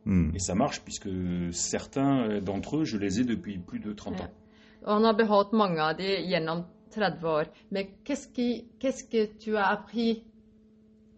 mm, 0.04 0.34
Et 0.34 0.40
ça 0.42 0.54
marche 0.54 0.80
puisque 0.84 1.08
certains 1.52 2.28
euh, 2.30 2.40
d'entre 2.40 2.76
eux, 2.76 2.84
je 2.84 2.98
les 2.98 3.20
ai 3.20 3.24
depuis 3.24 3.58
plus 3.58 3.80
de 3.80 3.92
30 3.92 4.14
Ja. 4.18 4.24
ans. 4.24 4.30
Og 4.82 4.94
han 4.94 5.04
har 5.04 5.12
beholdt 5.12 5.52
mange 5.52 5.80
av 5.80 5.96
de 5.96 6.28
gjennom 6.28 6.62
30 6.90 7.24
år. 7.24 7.44
Men 7.70 7.86
qu'est-ce 8.04 8.28
qui- 8.28 8.64
qu'est-ce 8.80 9.04
que 9.04 9.26
tu 9.44 9.56
as 9.56 9.66
appris 9.72 10.22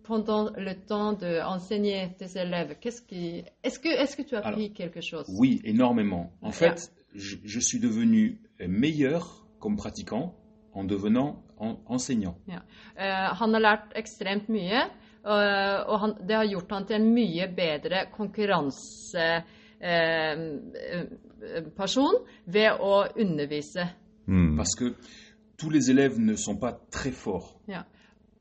pendant 0.03 0.51
le 0.57 0.75
temps 0.87 1.13
d'enseigner 1.15 2.09
tes 2.19 2.37
élèves? 2.39 2.77
Qu'est-ce 2.81 3.03
qui... 3.03 3.43
Est-ce 3.63 3.79
que, 3.79 3.89
est 3.89 4.17
que 4.17 4.23
tu 4.23 4.37
as 4.37 4.41
appris 4.47 4.73
quelque 4.73 5.01
chose? 5.01 5.25
Oui, 5.29 5.61
énormément. 5.65 6.31
En 6.43 6.51
fait, 6.53 6.93
je, 7.15 7.37
je 7.45 7.61
suis 7.61 7.81
devenu 7.81 8.39
meilleur 8.61 9.47
comme 9.61 9.77
pratiquant 9.77 10.35
en 10.73 10.85
devenant 10.85 11.43
en- 11.59 11.79
enseignant. 11.87 12.37
Ja. 12.49 12.61
Eh, 12.99 13.35
han 13.41 13.53
har 13.55 13.61
lært 13.61 13.93
ekstremt 13.97 14.49
mye, 14.49 14.81
eh, 15.25 15.89
og 15.89 16.01
han, 16.01 16.15
det 16.27 16.37
har 16.37 16.45
gjort 16.47 16.71
han 16.73 16.87
til 16.87 16.97
en 16.97 17.15
mye 17.15 17.49
bedre 17.57 18.07
konkurranseperson 20.93 22.15
ved 22.47 22.71
å 22.81 23.05
undervise. 23.21 23.89
mm, 24.27 24.57
Parce 24.57 24.75
que 24.79 24.95
tous 25.57 25.71
les 25.71 25.91
élèves 25.91 26.19
ne 26.19 26.35
sont 26.37 26.57
pas 26.57 26.73
très 26.91 27.13
forts. 27.13 27.57
Ja. 27.69 27.83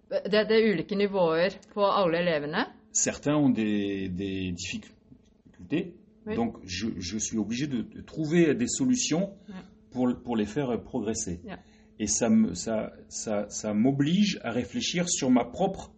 det, 0.10 0.48
det 0.50 0.52
er 0.52 0.74
ulike 0.74 0.96
nivåer 0.96 1.50
på 1.74 1.82
alle 1.86 2.18
elevene. 2.20 2.66
Certains 2.92 3.36
ont 3.36 3.50
des, 3.50 4.10
des 4.10 4.52
difficultés, 4.52 5.94
Oui. 6.26 6.36
donc 6.36 6.56
je, 6.64 6.88
je 7.00 7.18
suis 7.18 7.38
obligé 7.38 7.68
de, 7.68 7.82
de 7.82 8.02
trouver 8.02 8.54
des 8.56 8.68
solutions 8.68 9.32
Ouais. 9.50 9.56
Pour, 9.94 10.14
pour 10.24 10.36
les 10.36 10.46
faire 10.46 10.74
progresser. 10.84 11.40
Yeah. 11.46 11.60
Et 12.00 12.08
ça 12.08 12.28
me- 12.30 12.54
ça, 12.56 12.92
ça, 13.08 13.46
ça 13.50 13.74
m'oblige 13.74 14.40
à 14.44 14.52
réfléchir 14.52 15.08
sur 15.08 15.30
ma 15.30 15.46
propre 15.46 15.92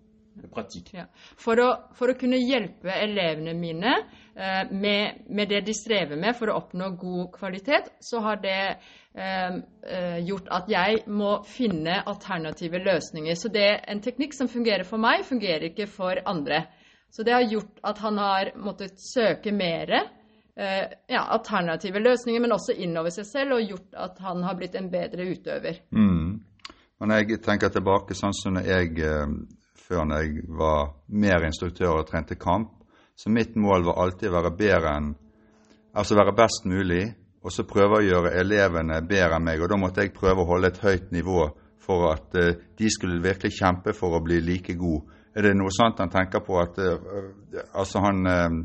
pratique. 0.51 0.91
Ja. 0.93 1.07
For, 1.39 1.55
å, 1.63 1.69
for 1.95 2.11
å 2.11 2.15
kunne 2.19 2.35
hjelpe 2.37 2.91
elevene 2.91 3.53
mine 3.55 3.93
eh, 4.35 4.65
med, 4.75 5.21
med 5.31 5.47
det 5.49 5.61
de 5.69 5.73
strever 5.73 6.19
med 6.19 6.35
for 6.35 6.51
å 6.51 6.57
oppnå 6.59 6.89
god 6.99 7.29
kvalitet, 7.37 7.87
så 8.03 8.19
har 8.25 8.41
det 8.43 8.57
eh, 9.15 9.55
eh, 9.87 10.17
gjort 10.27 10.51
at 10.51 10.67
jeg 10.69 11.05
må 11.07 11.37
finne 11.47 12.01
alternative 12.03 12.83
løsninger. 12.83 13.39
Så 13.39 13.49
det, 13.55 13.69
en 13.87 14.03
teknikk 14.03 14.35
som 14.35 14.51
fungerer 14.51 14.83
for 14.83 14.99
meg, 15.01 15.23
fungerer 15.25 15.69
ikke 15.71 15.87
for 15.87 16.19
andre. 16.27 16.65
Så 17.09 17.23
det 17.23 17.31
har 17.37 17.47
gjort 17.47 17.79
at 17.87 18.03
han 18.03 18.19
har 18.19 18.51
måttet 18.59 18.99
søke 18.99 19.55
mer 19.55 19.95
eh, 20.01 20.11
ja, 20.55 21.21
alternative 21.35 21.99
løsninger, 21.99 22.39
men 22.39 22.55
også 22.55 22.77
innover 22.79 23.11
seg 23.11 23.25
selv, 23.27 23.57
og 23.57 23.65
gjort 23.67 23.97
at 24.05 24.21
han 24.23 24.43
har 24.47 24.55
blitt 24.55 24.77
en 24.79 24.87
bedre 24.91 25.25
utøver. 25.33 25.81
Mm. 25.91 26.37
Men 26.99 27.11
jeg 27.17 27.41
tenker 27.43 27.73
tilbake 27.73 28.15
sånn 28.15 28.33
som 28.35 28.55
jeg, 28.63 28.95
eh, 29.03 29.27
før 29.75 30.07
når 30.07 30.23
jeg 30.23 30.47
var 30.47 30.93
mer 31.11 31.43
instruktør 31.47 31.99
og 31.99 32.07
trente 32.07 32.37
kamp, 32.39 32.71
så 33.15 33.31
mitt 33.31 33.55
mål 33.55 33.85
var 33.89 34.01
alltid 34.03 34.31
å 34.31 34.39
være 34.39 34.57
bedre 34.57 34.97
enn 34.97 35.13
Altså 35.95 36.17
være 36.17 36.33
best 36.35 36.65
mulig, 36.67 37.05
og 37.39 37.53
så 37.55 37.63
prøve 37.63 38.01
å 38.01 38.03
gjøre 38.03 38.33
elevene 38.35 38.97
bedre 39.07 39.37
enn 39.37 39.45
meg. 39.47 39.61
Og 39.63 39.69
da 39.71 39.77
måtte 39.79 40.03
jeg 40.03 40.11
prøve 40.11 40.43
å 40.43 40.49
holde 40.49 40.67
et 40.67 40.81
høyt 40.83 41.13
nivå 41.15 41.45
for 41.79 42.09
at 42.09 42.35
uh, 42.35 42.49
de 42.51 42.89
skulle 42.91 43.23
virkelig 43.23 43.53
kjempe 43.55 43.93
for 43.95 44.17
å 44.17 44.19
bli 44.19 44.41
like 44.43 44.75
god. 44.75 45.05
Er 45.31 45.47
det 45.47 45.53
noe 45.55 45.71
sånt 45.71 46.01
han 46.03 46.11
tenker 46.11 46.43
på 46.43 46.57
at 46.59 46.81
eh, 46.83 46.99
eh, 47.15 47.63
Altså 47.79 48.03
han 48.03 48.27
eh, 48.27 48.57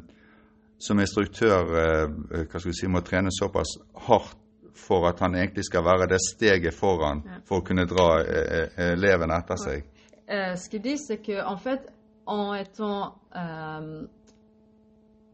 som 0.81 1.01
instruktør 1.01 1.75
eh, 1.77 2.03
eh, 2.41 2.45
hva 2.49 2.59
skal 2.61 2.71
vi 2.73 2.77
si, 2.79 2.89
må 2.89 3.03
trene 3.05 3.31
såpass 3.33 3.77
hardt 4.07 4.37
for 4.81 5.05
at 5.11 5.19
han 5.21 5.35
egentlig 5.37 5.65
skal 5.67 5.85
være 5.85 6.07
det 6.09 6.21
steget 6.25 6.73
foran 6.75 7.21
for 7.45 7.61
å 7.61 7.65
kunne 7.67 7.85
dra 7.91 8.07
eh, 8.23 8.69
elevene 8.95 9.37
etter 9.43 9.59
seg. 9.61 9.85
Euh, 10.31 10.55
ce 10.57 10.69
qu'il 10.71 10.81
dit, 10.83 10.97
c'est 10.97 11.19
que 11.19 11.43
en 11.45 11.57
fait, 11.59 11.83
en 12.25 12.55
étant 12.55 13.19
euh, 13.37 14.07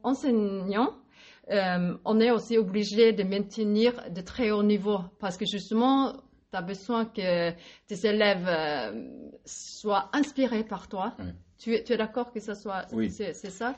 enseignant, 0.03 0.91
euh, 1.53 1.95
on 2.05 2.21
est 2.21 2.31
aussi 2.31 2.59
obligé 2.59 3.13
de 3.13 3.23
maintenir 3.23 3.93
de 4.11 4.21
très 4.21 4.51
hauts 4.51 4.63
niveaux 4.63 5.03
parce 5.21 5.37
que 5.37 5.45
justement, 5.47 6.13
tu 6.51 6.57
as 6.57 6.63
besoin 6.63 7.05
que 7.05 7.51
tes 7.87 8.07
élèves 8.09 8.47
euh, 8.49 9.09
soient 9.45 10.09
inspirés 10.13 10.65
par 10.65 10.89
toi. 10.89 11.15
Oui. 11.19 11.27
Tu, 11.59 11.75
es- 11.75 11.85
tu 11.85 11.93
es 11.93 11.97
d'accord 11.97 12.33
que 12.33 12.41
ça 12.41 12.55
soit 12.55 12.87
Oui. 12.93 13.11
c'est 13.11 13.35
ça? 13.35 13.75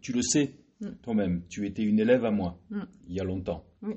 Tu 0.00 0.12
le 0.12 0.22
sais 0.22 0.54
Mm. 0.80 0.88
toi-même, 1.02 1.42
tu 1.48 1.66
étais 1.66 1.82
une 1.84 2.00
élève 2.00 2.24
à 2.24 2.30
moi 2.32 2.60
Mm. 2.70 2.82
il 3.08 3.14
y 3.14 3.20
a 3.20 3.24
longtemps. 3.24 3.64
Oui. 3.82 3.94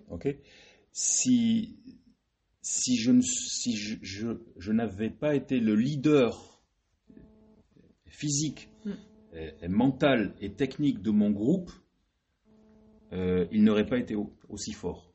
si 0.91 1.77
si 2.61 2.97
je, 2.97 3.11
si 3.21 3.75
je, 3.77 3.95
je- 4.01 4.37
je 4.57 4.71
n'avais 4.73 5.09
pas 5.09 5.35
été 5.35 5.59
le 5.59 5.75
leader 5.75 6.61
physique, 8.05 8.69
Mm. 8.85 8.91
et- 9.33 9.53
et 9.63 9.67
mental 9.69 10.33
et 10.41 10.53
technique 10.53 11.01
de 11.01 11.11
mon 11.11 11.31
groupe, 11.31 11.71
euh, 13.13 13.47
il 13.51 13.63
n'aurait 13.63 13.85
pas 13.85 13.97
été 13.99 14.15
au- 14.15 14.33
aussi 14.49 14.73
fort. 14.73 15.13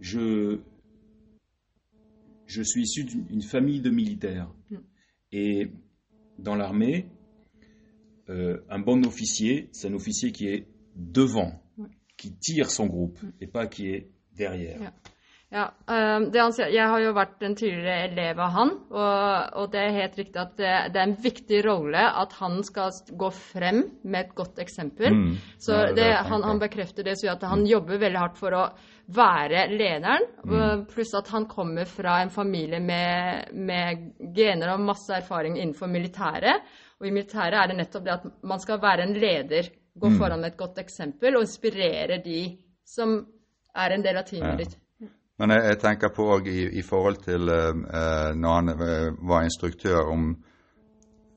Je, 0.00 0.60
je 2.46 2.62
suis 2.62 2.82
issu 2.82 3.04
d'une 3.04 3.26
une 3.30 3.42
famille 3.42 3.80
de 3.80 3.90
militaires. 3.90 4.52
Et 5.32 5.70
dans 6.38 6.54
l'armée, 6.54 7.06
euh, 8.32 8.56
un 8.70 8.78
bon 8.80 9.04
officier, 9.06 9.68
c'est 9.72 9.88
un 9.88 9.94
officier 9.94 10.32
qui 10.32 10.48
est 10.48 10.66
devant, 10.96 11.52
Ouais. 11.78 11.88
qui 12.16 12.32
tire 12.38 12.70
son 12.70 12.86
groupe, 12.86 13.18
et 13.40 13.46
pas 13.46 13.66
qui 13.66 13.88
est 13.90 14.08
derrière. 14.36 14.80
Ja. 14.80 14.92
Ja, 15.52 15.66
eh, 15.86 16.30
det 16.32 16.40
han 16.40 16.52
sier, 16.56 16.70
Jeg 16.72 16.88
har 16.88 17.00
jo 17.02 17.10
vært 17.12 17.42
en 17.44 17.54
tidligere 17.54 18.06
elev 18.08 18.38
av 18.40 18.52
han, 18.54 18.70
og, 18.90 19.58
og 19.60 19.66
det 19.74 19.80
er 19.82 19.98
helt 19.98 20.14
riktig 20.16 20.40
at 20.40 20.54
det, 20.56 20.70
det 20.94 21.00
er 21.02 21.08
en 21.10 21.18
viktig 21.20 21.58
rolle 21.66 22.04
at 22.22 22.32
han 22.38 22.62
skal 22.64 22.90
gå 23.20 23.28
frem 23.36 23.82
med 24.02 24.20
et 24.22 24.34
godt 24.34 24.62
eksempel. 24.64 25.12
Mm. 25.12 25.34
Så 25.60 25.72
Ja, 25.76 25.92
det 25.92 26.08
han, 26.30 26.42
han 26.42 26.58
bekrefter 26.62 27.04
det, 27.04 27.18
så 27.20 27.34
at 27.34 27.44
han 27.44 27.66
jobber 27.68 28.00
veldig 28.00 28.18
hardt 28.22 28.40
for 28.40 28.56
å 28.56 28.64
være 29.12 29.66
lederen. 29.76 30.24
Mm. 30.46 30.86
Pluss 30.88 31.12
at 31.20 31.28
han 31.34 31.44
kommer 31.50 31.84
fra 31.84 32.22
en 32.22 32.30
familie 32.32 32.80
med, 32.80 33.52
med 33.52 34.32
gener 34.34 34.72
og 34.72 34.80
masse 34.88 35.12
erfaring 35.12 35.58
innenfor 35.60 35.86
militæret. 35.92 36.64
Og 37.02 37.08
i 37.08 37.10
militæret 37.10 37.58
er 37.58 37.66
det 37.72 37.76
nettopp 37.80 38.04
det 38.06 38.12
at 38.14 38.26
man 38.46 38.60
skal 38.62 38.78
være 38.82 39.02
en 39.08 39.16
leder, 39.18 39.68
gå 39.98 40.10
foran 40.16 40.40
med 40.40 40.52
et 40.52 40.56
godt 40.60 40.78
eksempel 40.78 41.34
og 41.36 41.42
inspirere 41.42 42.20
de 42.24 42.44
som 42.86 43.16
er 43.76 43.92
en 43.96 44.04
del 44.04 44.16
av 44.20 44.24
teamet 44.28 44.52
Ja. 44.52 44.56
ditt. 44.62 44.76
Men 45.38 45.50
jeg, 45.50 45.64
jeg 45.72 45.78
tenker 45.82 46.12
på 46.14 46.28
òg 46.36 46.46
i, 46.46 46.62
i 46.78 46.82
forhold 46.86 47.16
til 47.24 47.48
eh, 47.50 47.72
eh, 47.98 48.30
når 48.38 48.54
han 48.54 48.68
eh, 48.68 49.08
var 49.28 49.42
instruktør 49.42 50.12
om 50.12 50.36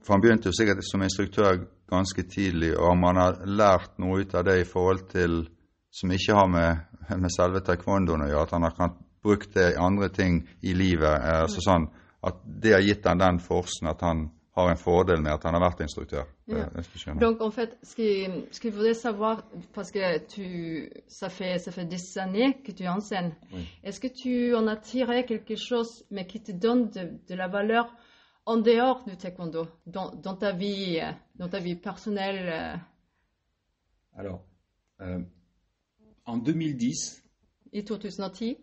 For 0.06 0.14
han 0.14 0.22
begynte 0.22 0.52
jo 0.52 0.54
sikkert 0.54 0.84
som 0.86 1.02
instruktør 1.02 1.64
ganske 1.90 2.24
tidlig, 2.30 2.76
og 2.78 2.92
om 2.92 3.04
han 3.04 3.18
har 3.18 3.40
lært 3.46 3.96
noe 3.98 4.20
ut 4.22 4.36
av 4.38 4.44
det 4.46 4.60
i 4.62 4.68
forhold 4.70 5.08
til 5.10 5.48
som 5.92 6.12
ikke 6.12 6.36
har 6.38 6.46
med, 6.48 6.78
med 7.18 7.34
selve 7.34 7.60
taekwondoen 7.66 8.22
å 8.22 8.28
gjøre, 8.30 8.44
at 8.44 8.52
han 8.54 8.68
har 8.68 8.76
kan, 8.78 8.94
brukt 9.24 9.54
det 9.56 9.72
i 9.74 9.80
andre 9.82 10.10
ting 10.14 10.44
i 10.62 10.74
livet. 10.78 11.10
eh, 11.10 11.42
altså 11.42 11.62
sånn 11.66 11.88
At 12.24 12.38
det 12.46 12.74
har 12.74 12.86
gitt 12.86 13.06
han 13.10 13.18
den 13.18 13.40
forsen 13.40 13.88
at 13.90 14.02
han 14.02 14.30
har 14.56 14.70
en 14.72 14.78
fordel 14.78 15.22
med 15.22 15.32
at 15.34 15.44
han 15.44 15.54
har 15.54 15.62
vært 15.62 15.82
instruktør. 15.84 16.24
Ja. 16.48 16.66
Hvis 16.76 16.88
du 16.94 17.00
skjønner. 17.00 17.20
Donc 17.20 17.42
en 17.42 17.52
fait, 17.52 17.78
ce 17.84 17.96
qui, 17.96 18.26
ce 18.52 18.60
qu'il 18.62 18.72
faudrait 18.72 18.94
savoir, 18.94 19.44
parce 19.74 19.92
que 19.92 20.18
tu, 20.28 20.90
ça 21.08 21.30
fait, 21.30 21.60
ça 21.60 21.72
fait 21.72 21.86
des 21.86 22.18
années 22.18 22.54
que 22.64 22.72
tu 22.72 22.88
enseignes, 22.88 23.34
Oui. 23.54 23.66
est-ce 23.84 24.00
que 24.00 24.08
tu 24.08 24.56
en 24.56 24.68
as 24.68 24.78
tiré 24.78 25.26
quelque 25.26 25.56
chose, 25.58 26.06
mais 26.10 26.26
qui 26.26 26.42
te 26.42 26.52
donne 26.54 26.90
de, 26.90 27.12
de 27.28 27.36
la 27.36 27.48
valeur 27.50 27.94
en 28.46 28.58
dehors 28.58 29.04
du 29.06 29.18
taekwondo, 29.18 29.68
dans, 29.88 30.12
dans 30.16 30.36
ta 30.36 30.52
vie, 30.54 31.00
euh, 31.02 31.12
dans 31.36 31.50
ta 31.50 31.60
vie 31.60 31.76
personnelle 31.76 32.48
euh, 32.48 32.78
Alors, 34.18 34.46
euh, 35.02 35.20
en 36.26 36.38
2010, 36.38 37.24
i 37.74 37.84
2010? 37.84 38.56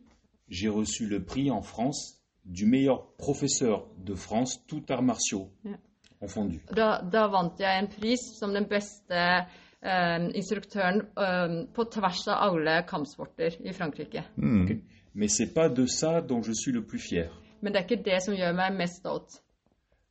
j'ai 0.49 0.69
reçu 0.69 1.07
le 1.07 1.23
prix 1.25 1.51
en 1.51 1.61
France 1.63 2.22
du 2.45 2.67
meilleur 2.67 3.07
professeur 3.19 3.87
de 3.99 4.15
France, 4.15 4.59
tout 4.67 4.83
arts 4.91 5.03
martiaux 5.03 5.49
Ja. 5.65 5.77
confondus. 6.21 6.61
Da, 6.75 7.03
da 7.03 7.27
vant 7.29 7.59
jeg 7.59 7.79
en 7.83 7.89
pris 7.89 8.21
som 8.39 8.53
den 8.55 8.67
beste 8.69 9.15
eh, 9.83 10.29
instruktøren 10.35 11.01
eh, 11.19 11.67
på 11.75 11.85
tvers 11.85 12.29
av 12.29 12.49
alle 12.51 12.83
kampsporter 12.87 13.57
i 13.65 13.73
Frankrike. 13.73 14.23
Mm. 14.37 14.63
ok 14.65 14.77
Mais 15.15 15.29
c'est 15.29 15.53
pas 15.53 15.69
de 15.69 15.85
ça 15.87 16.23
dont 16.23 16.43
je 16.43 16.53
suis 16.55 16.73
le 16.73 16.83
plus 16.87 16.99
fier. 17.01 17.29
Men 17.61 17.73
det 17.73 17.81
er 17.81 17.85
ikke 17.85 18.05
det 18.05 18.23
som 18.25 18.35
gjør 18.35 18.55
meg 18.57 18.73
mest 18.79 19.01
stolt. 19.03 19.43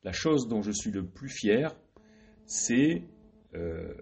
La 0.03 0.11
chose 0.13 0.47
dont 0.47 0.61
je 0.61 0.71
suis 0.71 0.91
le 0.91 1.03
plus 1.05 1.29
fier, 1.29 1.69
c'est 2.45 3.01
euh, 3.55 3.93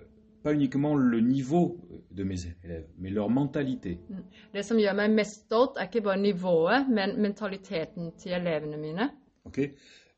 pas 0.44 0.54
uniquement 0.54 0.96
le 0.96 1.20
niveau 1.20 1.78
de 2.12 2.24
mes 2.24 2.40
élèves, 2.64 2.88
mais 2.98 3.10
leur 3.10 3.30
mentalité. 3.30 4.00
Det 4.54 4.64
som 4.66 4.80
gjør 4.80 4.96
meg 4.96 5.12
mest 5.12 5.46
stolt, 5.46 5.78
er 5.78 5.90
ikke 5.90 6.02
bare 6.02 6.22
nivået, 6.22 6.88
men 6.90 7.18
mentaliteten 7.22 8.12
til 8.18 8.32
elevene 8.32 8.78
mine. 8.78 9.10
ok? 9.46 9.60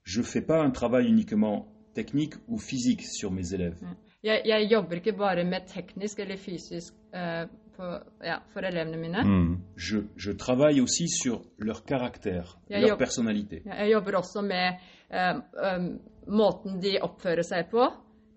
Je 0.04 0.22
fais 0.24 0.42
pas 0.42 0.62
un 0.62 0.72
travail 0.72 1.08
uniquement 1.08 1.68
technique 1.94 2.36
ou 2.48 2.58
physique 2.58 3.04
sur 3.20 3.32
mes 3.32 3.54
élèves. 3.54 3.78
Jeg, 4.24 4.42
jeg 4.46 4.68
jobber 4.72 4.96
ikke 4.96 5.14
bare 5.18 5.44
med 5.44 5.68
teknisk 5.68 6.20
eller 6.20 6.38
fysisk 6.38 6.94
eh, 7.14 7.48
på, 7.78 7.84
ja, 8.24 8.38
for 8.54 8.62
elevene 8.62 8.98
mine. 8.98 9.24
Mm. 9.26 9.56
Je, 9.78 10.04
je 10.16 10.32
travaille 10.32 10.82
aussi 10.82 11.08
sur 11.08 11.42
leur 11.58 11.84
caractère, 11.86 12.60
leur 12.70 12.98
personnalité. 12.98 13.64
Jeg 13.66 13.92
jobber 13.92 14.18
også 14.18 14.42
med 14.42 14.78
eh, 15.10 15.36
eh, 15.66 15.90
måten 16.28 16.82
de 16.82 17.00
oppfører 17.02 17.44
seg 17.44 17.70
på, 17.72 17.88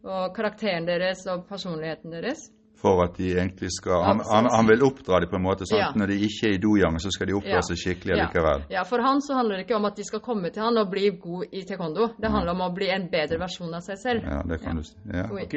og 0.04 0.34
karakteren 0.36 0.86
deres 0.86 1.26
og 1.32 1.46
personligheten 1.48 2.10
deres. 2.12 2.50
For 2.76 3.00
at 3.04 3.14
de 3.16 3.30
egentlig 3.38 3.70
skal 3.72 4.02
Han, 4.04 4.18
han, 4.20 4.48
han 4.52 4.66
vil 4.68 4.82
oppdra 4.84 5.20
dem 5.22 5.30
på 5.30 5.36
en 5.38 5.42
måte 5.46 5.64
sånn 5.64 5.78
Ja. 5.80 5.86
at 5.88 5.96
når 5.96 6.06
de 6.10 6.16
ikke 6.26 6.48
er 6.50 6.54
i 6.54 6.58
dojang, 6.60 6.98
så 7.00 7.08
skal 7.14 7.26
de 7.30 7.32
oppdra 7.38 7.62
seg 7.64 7.76
skikkelig 7.80 8.16
Ja. 8.16 8.26
likevel. 8.26 8.64
Ja, 8.70 8.82
For 8.84 9.00
han 9.00 9.22
så 9.22 9.34
handler 9.38 9.56
det 9.56 9.64
ikke 9.64 9.76
om 9.76 9.84
at 9.88 9.96
de 9.96 10.04
skal 10.04 10.20
komme 10.20 10.50
til 10.52 10.62
han 10.62 10.76
og 10.76 10.90
bli 10.90 11.08
god 11.16 11.46
i 11.52 11.62
taekwondo. 11.64 12.10
Det 12.20 12.30
handler 12.30 12.52
om 12.52 12.60
å 12.60 12.74
bli 12.74 12.90
en 12.90 13.08
bedre 13.10 13.38
versjon 13.40 13.72
av 13.74 13.80
seg 13.80 13.96
selv. 14.02 14.22
Ja, 14.28 14.42
det 14.42 14.60
kan 14.60 14.76
Ja. 14.76 14.82
du 14.82 14.82
si. 14.82 14.96
Ja. 15.14 15.28
Oui. 15.32 15.42
ok 15.44 15.54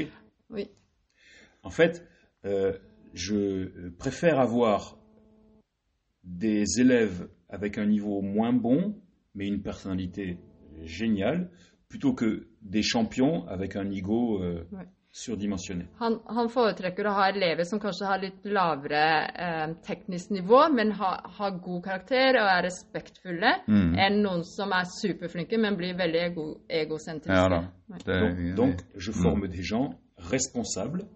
Oui. 0.49 0.65
En 1.65 1.69
fait, 1.71 2.01
euh, 2.45 2.73
je 3.13 3.91
préfère 3.99 4.39
avoir 4.39 4.95
des 6.23 6.79
élèves 6.79 7.27
avec 7.49 7.77
un 7.77 7.85
niveau 7.87 8.21
moins 8.21 8.53
bon, 8.53 8.95
mais 9.35 9.47
une 9.47 9.61
personnalité 9.61 10.37
géniale, 10.85 11.49
plutôt 11.89 12.13
que 12.13 12.48
des 12.62 12.84
champions 12.84 13.48
avec 13.48 13.75
un 13.75 13.89
ego 13.91 14.41
euh, 14.44 14.63
Ouais. 14.72 14.86
surdimensionné. 15.12 15.88
Han, 16.00 16.20
han 16.29 16.50
foretrekker 16.53 17.08
å 17.10 17.13
ha 17.17 17.29
elever 17.32 17.65
som 17.65 17.79
kanskje 17.82 18.06
har 18.06 18.20
litt 18.22 18.44
lavere 18.46 19.00
eh, 19.34 19.72
teknisk 19.88 20.29
nivå, 20.36 20.60
men 20.75 20.91
har, 21.00 21.24
har 21.39 21.56
god 21.63 21.82
karakter 21.88 22.38
og 22.38 22.46
er 22.51 22.67
respektfulle, 22.67 23.53
enn 23.67 24.20
noen 24.22 24.44
som 24.46 24.75
er 24.77 24.86
superflinke, 24.91 25.58
men 25.58 25.75
blir 25.79 25.96
veldig 25.98 26.22
ego, 26.27 26.46
egosentriske. 26.70 27.34
Ja. 27.34 27.63
Nei. 27.89 28.01
Det, 28.06 28.20
Donc, 28.22 28.44
donc, 28.56 28.84
je 28.96 29.12
forme 29.12 29.48
des 29.48 29.63
gens 29.63 29.96
responsables, 30.17 31.08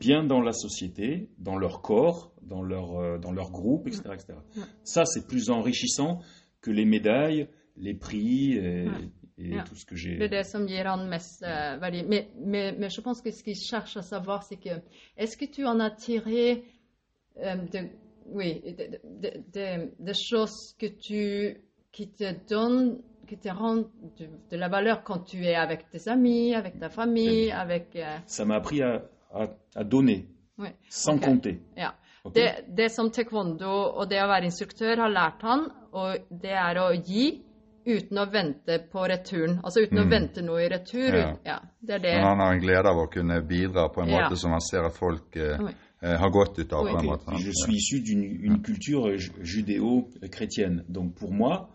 bien 0.00 0.24
dans 0.24 0.40
la 0.40 0.52
société, 0.52 1.28
dans 1.38 1.56
leur 1.56 1.82
corps, 1.82 2.32
dans 2.42 2.62
leur, 2.62 2.96
euh, 2.98 3.18
dans 3.18 3.32
leur 3.32 3.52
groupe, 3.52 3.86
etc. 3.86 4.02
etc. 4.14 4.38
Ça, 4.82 5.04
c'est 5.04 5.26
plus 5.28 5.50
enrichissant 5.50 6.20
que 6.62 6.72
les 6.72 6.84
médailles, 6.84 7.46
les 7.76 7.94
prix 7.94 8.54
et, 8.54 8.86
et 9.38 9.48
Ja. 9.56 9.64
tout 9.64 9.74
ce 9.76 9.84
que 9.84 9.96
j'ai. 9.96 10.16
Det 10.16 10.24
er 10.24 10.28
det 10.28 10.46
som 10.46 10.66
gir 10.66 10.86
han 10.86 11.08
mest 11.08 11.42
eh, 11.42 11.76
verdi. 11.80 12.02
Mais, 12.04 12.28
mais, 12.36 12.72
mais 12.78 12.88
je 12.94 13.00
pense 13.00 13.20
que 13.20 13.30
ce 13.32 13.42
qu'il 13.42 13.56
cherche 13.56 13.96
à 13.96 14.02
savoir, 14.02 14.42
c'est 14.44 14.56
que 14.56 14.80
est-ce 15.16 15.36
que 15.36 15.44
tu 15.46 15.64
en 15.66 15.80
as 15.80 15.90
tiré 15.90 16.64
euh, 17.42 17.56
de, 17.72 17.88
oui, 18.26 18.60
de, 18.62 19.00
de, 19.04 19.30
de- 19.52 19.90
des 19.98 20.14
choses 20.14 20.74
que 20.78 20.86
tu, 20.86 21.56
qui 21.92 22.08
te 22.08 22.32
donnent, 22.48 23.00
qui 23.26 23.36
te 23.38 23.48
rendent 23.48 23.88
de, 24.18 24.28
de 24.50 24.56
la 24.56 24.68
valeur 24.68 25.02
quand 25.02 25.24
tu 25.24 25.44
es 25.44 25.54
avec 25.56 25.90
tes 25.90 26.08
amis, 26.08 26.54
avec 26.54 26.78
ta 26.78 26.88
famille, 26.88 27.50
avec... 27.50 27.88
eh, 27.96 28.20
Ça 28.26 28.44
m'a 28.44 28.56
appris 28.56 28.82
à, 28.82 29.02
à, 29.32 29.48
à 29.74 29.82
donner, 29.84 30.26
oui. 30.58 30.68
sans 30.88 31.16
Ok. 31.16 31.24
compter. 31.24 31.58
Ja. 31.76 31.94
Ok. 32.24 32.34
Det, 32.34 32.64
det 32.68 32.88
som 32.90 33.10
taekwondo 33.10 33.68
og 34.00 34.08
det 34.08 34.22
å 34.22 34.28
være 34.30 34.46
instruktør 34.46 34.96
har 35.02 35.10
lært 35.10 35.42
han, 35.42 35.66
og 35.92 36.16
det 36.30 36.52
er 36.56 36.78
å 36.80 36.92
gi 36.94 37.42
uten 37.86 38.18
å 38.18 38.26
vente 38.32 38.78
på 38.92 39.04
returen. 39.08 39.60
Altså 39.64 39.80
uten 39.84 39.98
å 39.98 40.08
vente 40.10 40.42
noe 40.42 40.62
i 40.64 40.68
retur. 40.68 41.14
Ja. 41.14 41.36
Ja, 41.44 41.58
det 41.80 41.94
er 41.94 41.98
det. 41.98 42.14
Men 42.16 42.24
han 42.24 42.40
har 42.40 42.52
en 42.54 42.60
glede 42.60 42.88
av 42.90 42.96
å 42.98 43.06
kunne 43.12 43.40
bidra 43.42 43.88
på 43.88 44.02
en 44.02 44.08
Ja. 44.08 44.22
måte 44.24 44.36
som 44.40 44.50
han 44.52 44.60
ser 44.60 44.84
at 44.86 44.96
folk 44.96 45.36
eh, 45.36 45.58
Oui. 45.60 45.72
eh, 46.02 46.16
har 46.18 46.30
godt 46.30 46.58
ut 46.58 46.72
av. 46.72 46.84
Oui. 46.84 46.92
på 46.92 46.98
en 46.98 47.06
måte. 47.06 47.30
Je 47.38 47.52
suis 47.52 47.74
issu 47.76 48.00
d'une 48.00 48.24
une 48.46 48.62
culture 48.62 49.12
euh, 49.12 49.18
judéo-chrétienne. 49.44 50.84
Donc 50.88 51.14
pour 51.14 51.32
moi, 51.32 51.68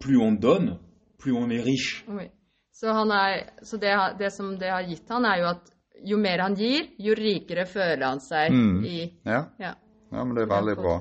plus 0.00 0.16
on 0.18 0.32
donne, 0.32 0.78
plus 1.18 1.32
on 1.32 1.50
est 1.50 1.60
riche. 1.62 2.04
Oui. 2.08 2.28
Så, 2.72 2.88
han 2.92 3.10
er, 3.12 3.50
så 3.62 3.76
det, 3.76 3.92
det 4.18 4.30
som 4.32 4.58
det 4.58 4.70
har 4.70 4.82
gitt 4.88 5.08
han, 5.10 5.24
er 5.24 5.38
jo 5.42 5.46
at 5.50 5.70
jo 6.02 6.16
mer 6.16 6.38
han 6.40 6.54
gir, 6.56 6.86
jo 6.98 7.12
rikere 7.14 7.66
føler 7.68 8.06
han 8.06 8.20
seg 8.20 8.52
Mm. 8.52 8.84
i 8.84 9.12
Ja. 9.26 9.46
Ja. 9.58 9.74
Ja, 10.12 10.24
men 10.24 10.34
det 10.34 10.42
er 10.42 10.46
veldig 10.48 10.76
bra. 10.76 10.94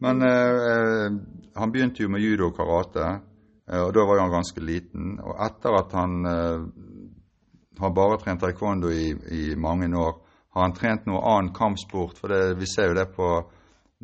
Men 0.00 0.22
eh, 0.22 0.28
eh, 0.28 1.10
han 1.56 1.72
begynte 1.72 2.02
jo 2.02 2.08
med 2.08 2.20
judo 2.20 2.48
og 2.50 2.56
karate, 2.56 3.06
eh, 3.70 3.80
og 3.82 3.92
da 3.94 4.04
var 4.04 4.16
jo 4.18 4.22
han 4.26 4.34
ganske 4.34 4.60
liten. 4.60 5.18
Og 5.22 5.34
etter 5.46 5.78
at 5.78 5.92
han 5.92 6.16
eh, 6.26 6.64
har 7.80 7.90
bare 7.94 8.18
trent 8.22 8.40
taekwondo 8.40 8.90
i, 8.90 9.10
i 9.30 9.54
mange 9.56 9.88
år, 9.98 10.20
har 10.54 10.62
han 10.68 10.74
trent 10.76 11.06
noe 11.10 11.18
annen 11.26 11.52
kampsport? 11.54 12.18
For 12.18 12.30
det, 12.30 12.56
vi 12.60 12.66
ser 12.70 12.92
jo 12.92 12.94
det 13.00 13.08
på 13.16 13.28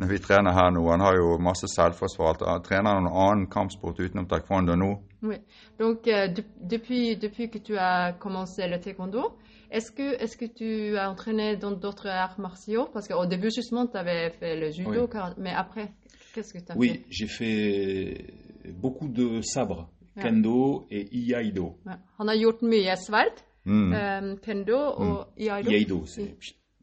når 0.00 0.08
vi 0.08 0.18
trener 0.22 0.54
her 0.56 0.70
nå. 0.72 0.82
Han 0.90 1.02
har 1.04 1.14
jo 1.18 1.36
masse 1.38 1.68
selvforsvar. 1.68 2.38
Trener 2.64 2.94
han 2.96 3.04
noen 3.04 3.20
annen 3.28 3.46
kampsport 3.52 4.00
utenom 4.00 4.26
taekwondo 4.30 4.74
nå? 4.78 4.88
Oui. 5.22 5.36
Donc, 5.78 6.06
euh, 6.08 6.26
de- 6.34 6.44
depuis, 6.70 7.16
depuis 7.16 7.50
que 7.50 7.58
tu 7.58 7.76
as 7.78 8.12
commencé 8.18 8.66
le 8.66 8.80
taekwondo, 8.80 9.36
est-ce 9.70 9.92
que, 9.92 10.14
est 10.18 10.36
que 10.38 10.46
tu 10.46 10.96
as 10.98 11.10
entraîné 11.10 11.56
dans 11.56 11.70
d'autres 11.72 12.08
arts 12.08 12.40
martiaux 12.40 12.88
Parce 12.92 13.06
qu'au 13.06 13.26
début, 13.26 13.50
justement, 13.54 13.86
tu 13.86 13.96
avais 13.98 14.30
fait 14.30 14.56
le 14.56 14.70
judo, 14.72 15.06
Oui. 15.12 15.20
mais 15.38 15.52
après, 15.54 15.92
qu'est-ce 16.34 16.52
que 16.52 16.58
tu 16.64 16.72
as 16.72 16.76
Oui, 16.76 17.04
j'ai 17.10 17.26
fait 17.28 18.34
beaucoup 18.80 19.08
de 19.08 19.40
sabres, 19.42 19.88
Ja. 20.16 20.22
kendo 20.22 20.86
et 20.90 21.08
iaido. 21.12 21.76
Ja. 21.86 21.98
Han 22.18 22.28
har 22.28 22.36
gjort 22.36 22.62
mye 22.62 22.96
sverd, 22.96 23.44
Mm. 23.64 23.92
eh, 23.92 24.36
kendo 24.42 24.76
og 24.76 25.26
iaido. 25.38 25.70
Iaido, 25.70 26.04
c'est 26.06 26.34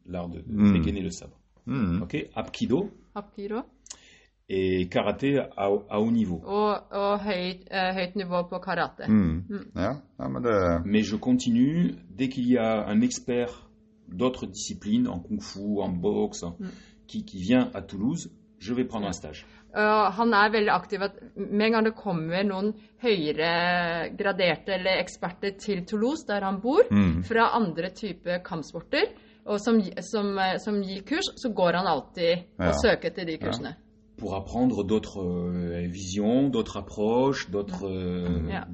l'art 0.06 0.28
de 0.30 0.42
Mm. 0.46 0.72
dégainer 0.72 1.02
le 1.02 1.10
sabre. 1.10 1.36
Mm. 1.66 2.02
Ok, 2.02 2.14
apkido 2.34 2.90
et 4.48 4.88
karaté 4.90 5.38
à, 5.38 5.68
à 5.90 5.98
haut 6.00 6.10
niveau. 6.10 6.40
Og, 6.44 6.78
og 6.90 7.20
høyt, 7.20 7.66
eh, 7.70 7.94
høyt 7.94 8.16
nivå 8.16 8.42
på. 8.48 8.58
Mm. 9.08 9.42
Ja, 9.76 10.28
men 10.28 10.42
det 10.42 10.86
Mais 10.86 11.02
je 11.02 11.16
continue 11.16 11.94
dès 12.16 12.28
qu'il 12.28 12.48
y 12.48 12.56
a 12.56 12.86
un 12.88 13.02
expert 13.02 13.68
d'autres 14.08 14.46
disciplines, 14.46 15.06
en 15.06 15.20
kung-fu, 15.20 15.80
en 15.82 15.90
boxe, 16.00 16.44
qui, 17.06 17.24
qui 17.24 17.42
vient 17.42 17.70
à 17.74 17.82
Toulouse, 17.82 18.30
je 18.60 18.74
vais 18.74 18.84
prendre 18.84 19.06
un 19.08 19.12
stage. 19.12 19.44
Han 19.74 20.32
er 20.34 20.50
veldig 20.50 20.70
aktiv. 20.72 21.02
at 21.02 21.12
Med 21.36 21.66
en 21.66 21.72
gang 21.72 21.84
det 21.84 21.94
kommer 21.94 22.42
noen 22.44 22.72
høyere 23.02 24.10
graderte 24.16 24.74
eller 24.74 24.98
eksperter 25.02 25.56
til 25.60 25.84
Toulouse, 25.86 26.24
der 26.26 26.40
han 26.44 26.60
bor, 26.60 26.80
Mm. 26.90 27.22
fra 27.24 27.50
andre 27.56 27.90
typer 27.90 28.38
kampsporter, 28.44 29.06
og 29.46 29.60
som, 29.60 29.80
som, 30.12 30.38
som 30.64 30.82
gir 30.82 31.02
kurs, 31.02 31.28
så 31.36 31.52
går 31.54 31.72
han 31.76 31.86
alltid 31.86 32.44
Ja. 32.58 32.68
og 32.68 32.74
søker 32.82 33.10
til 33.10 33.26
de 33.26 33.38
kursene. 33.38 33.74
Pour 34.18 34.34
apprendre 34.34 34.82
d'autres 34.84 35.20
euh, 35.22 35.86
visions, 35.88 36.48
d'autres 36.50 36.76
approches, 36.76 37.48
d'autres. 37.50 37.84
euh, 37.86 38.48
Ja. 38.50 38.64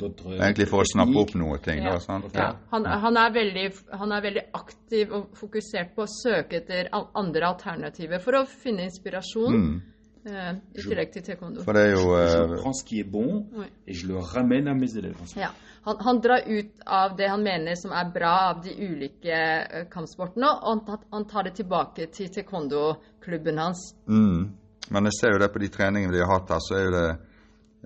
Egentlig 0.41 0.67
for 0.69 0.81
å 0.81 0.85
snappe 0.85 1.17
opp 1.17 1.35
noe 1.35 1.59
ting, 1.59 1.83
Ja. 1.83 1.93
da. 1.93 1.99
sant? 2.01 2.25
Ja. 2.35 2.55
Han, 2.73 2.85
han, 2.87 3.17
er 3.17 3.31
veldig, 3.33 3.73
han 3.93 4.13
er 4.13 4.21
veldig 4.23 4.43
aktiv 4.55 5.13
og 5.13 5.27
fokusert 5.37 5.95
på 5.95 6.03
å 6.03 6.07
søke 6.09 6.57
etter 6.63 6.89
andre 7.15 7.47
alternativer 7.47 8.19
for 8.21 8.33
å 8.41 8.47
finne 8.47 8.85
inspirasjon, 8.89 9.53
Mm. 9.55 9.83
Uh, 10.27 10.55
i 10.73 10.81
tillegg 10.81 11.11
til 11.13 11.21
taekwondo. 11.23 11.61
For 11.67 11.75
det 11.77 11.83
er 11.83 11.91
jo 11.93 12.17
Je 12.17 12.55
eh, 12.57 12.63
prends 12.63 12.73
ce 12.81 12.85
qui 12.89 13.01
est 13.01 13.05
bon 13.05 13.45
Oui. 13.53 13.67
et 13.87 13.93
je 13.93 14.07
le 14.09 14.17
ramène 14.17 14.69
à 14.69 14.73
mes 14.75 14.87
élèves. 14.97 15.37
Ja. 15.37 15.51
Han, 15.85 15.97
han 16.01 16.21
drar 16.23 16.41
ut 16.49 16.71
av 16.87 17.15
det 17.19 17.29
han 17.29 17.43
mener 17.45 17.75
som 17.77 17.93
er 17.93 18.09
bra 18.11 18.31
av 18.55 18.63
de 18.65 18.71
ulike 18.71 19.29
eh, 19.29 19.85
kampsportene, 19.93 20.47
og 20.63 20.87
han, 20.89 20.99
han 21.13 21.27
tar 21.27 21.43
det 21.45 21.53
tilbake 21.57 22.07
til 22.11 22.31
taekwondo-klubben 22.31 23.59
hans. 23.59 23.95
Mm. 24.09 24.49
Men 24.91 25.05
jeg 25.05 25.13
ser 25.21 25.33
jo 25.33 25.39
det 25.39 25.53
på 25.53 25.59
de 25.59 25.69
treningene 25.69 26.13
de 26.13 26.21
har 26.21 26.33
hatt 26.39 26.51
her, 26.53 26.61
så 26.61 26.75
er 26.77 26.85
jo 26.85 26.91
det 26.93 27.09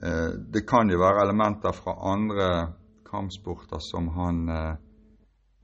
eh, 0.03 0.31
Det 0.55 0.67
kan 0.67 0.91
jo 0.91 0.99
være 0.99 1.23
elementer 1.25 1.73
fra 1.73 1.95
andre 2.13 2.49
kampsporter 3.11 3.79
som 3.81 4.09
han 4.09 4.49
eh, 4.49 4.77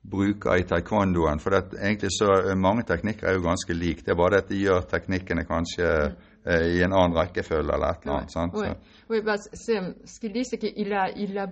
bruker 0.05 0.57
i 0.61 0.65
taekwondoen. 0.69 1.41
For 1.41 1.51
det, 1.51 1.79
egentlig 1.81 2.11
så 2.13 2.55
mange 2.57 2.83
teknikker 2.89 3.29
er 3.29 3.35
jo 3.39 3.43
ganske 3.49 3.75
like. 3.75 4.03
Det 4.05 4.13
er 4.13 4.19
bare 4.21 4.31
det 4.37 4.43
at 4.45 4.49
de 4.53 4.59
gjør 4.63 4.81
teknikkene 4.91 5.45
kanskje 5.49 5.89
eh, 6.47 6.67
i 6.77 6.83
en 6.85 6.93
annen 6.93 7.17
rekkefølge 7.17 7.73
eller 7.75 7.89
et 7.95 8.05
eller 8.05 8.19
annet. 8.19 8.33
sant? 8.33 8.55
Oui, 8.55 8.67
Så, 8.69 8.75
oui 9.11 9.21
bah, 9.23 9.39
ce 9.39 10.21
qu'il 10.21 10.33
dit, 10.33 10.45
c'est 10.45 10.59
qu'il 10.59 10.93
a, 10.93 11.11
il 11.17 11.39
a 11.39 11.47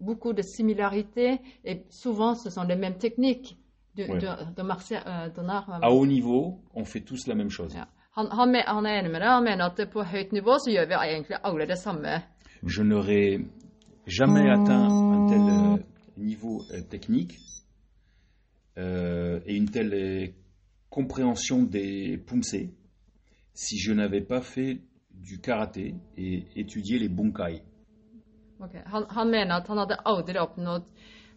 beaucoup 0.00 0.32
de 0.32 0.42
similarités, 0.42 1.38
et 1.64 1.84
souvent 1.90 2.34
ce 2.34 2.50
sont 2.50 2.62
les 2.64 2.76
mêmes 2.76 2.98
techniques 2.98 3.56
de, 3.96 4.04
Oui. 4.08 4.18
de, 4.20 4.54
de, 4.56 4.62
martia- 4.62 5.02
euh, 5.06 5.28
de 5.28 5.48
art. 5.48 5.68
À 5.82 5.90
haut 5.92 6.06
niveau, 6.06 6.60
on 6.74 6.84
fait 6.84 7.00
tous 7.00 7.26
la 7.26 7.34
même 7.34 7.50
chose. 7.50 7.74
Ja. 7.74 7.86
Han, 8.16 8.28
han, 8.30 8.54
han 8.66 8.86
er 8.86 8.98
enig 9.00 9.10
med 9.10 9.20
deg. 9.20 9.28
Han 9.28 9.44
mener 9.44 9.70
at 9.70 9.80
på 9.92 10.04
høyt 10.04 10.32
nivå 10.36 10.58
så 10.60 10.70
gjør 10.70 10.88
vi 10.90 10.98
egentlig 11.00 11.38
alle 11.42 11.66
det 11.66 11.78
samme. 11.78 12.22
Je 12.62 12.82
n'aurais 12.82 13.40
jamais 14.06 14.50
atteint 14.50 14.90
un 14.90 15.28
tel 15.28 15.48
euh, 15.48 15.78
niveau 16.16 16.62
euh, 16.72 16.82
technique 16.90 17.38
euh, 18.78 19.40
et 19.46 19.56
une 19.56 19.70
telle 19.70 19.94
euh, 19.94 20.26
compréhension 20.90 21.62
des 21.62 22.18
pumse 22.18 22.56
si 23.54 23.78
je 23.78 23.92
n'avais 23.92 24.20
pas 24.20 24.40
fait 24.40 24.80
du 25.10 25.40
karaté 25.40 25.94
et 26.16 26.44
étudié 26.56 26.98
les 26.98 27.08
bunkai. 27.08 27.62
Okay. 28.60 28.80
Han, 28.92 29.06
han 29.08 29.30
mener 29.30 29.54
at 29.56 29.68
han 29.68 29.78
hadde 29.78 29.98
aldri 30.04 30.38
oppnådd 30.38 30.84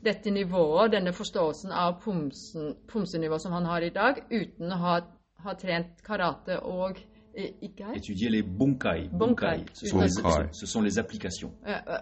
dette 0.05 0.31
nivået, 0.31 0.91
denne 0.91 1.13
forståelsen 1.13 1.71
av 1.71 1.97
pomsen, 2.03 2.75
pomsenivå 2.87 3.39
som 3.41 3.55
han 3.55 3.65
har 3.65 3.81
i 3.81 3.89
dag, 3.89 4.21
uten 4.29 4.71
å 4.71 4.77
ha, 4.83 4.99
ha 5.45 5.53
trent 5.55 6.01
karate 6.03 6.57
og 6.63 6.97
eh, 7.35 7.51
Ikai? 7.61 7.95
Étudier 7.99 8.29
les 8.31 8.41
bunkai. 8.43 9.09
Bunkai. 9.11 9.65
Ce, 9.73 9.87
sont 9.87 9.99
les, 10.01 10.09
Bunkai. 10.21 10.47
ce 10.53 10.65
sont 10.65 10.81
les 10.81 10.97
applications. 10.99 11.51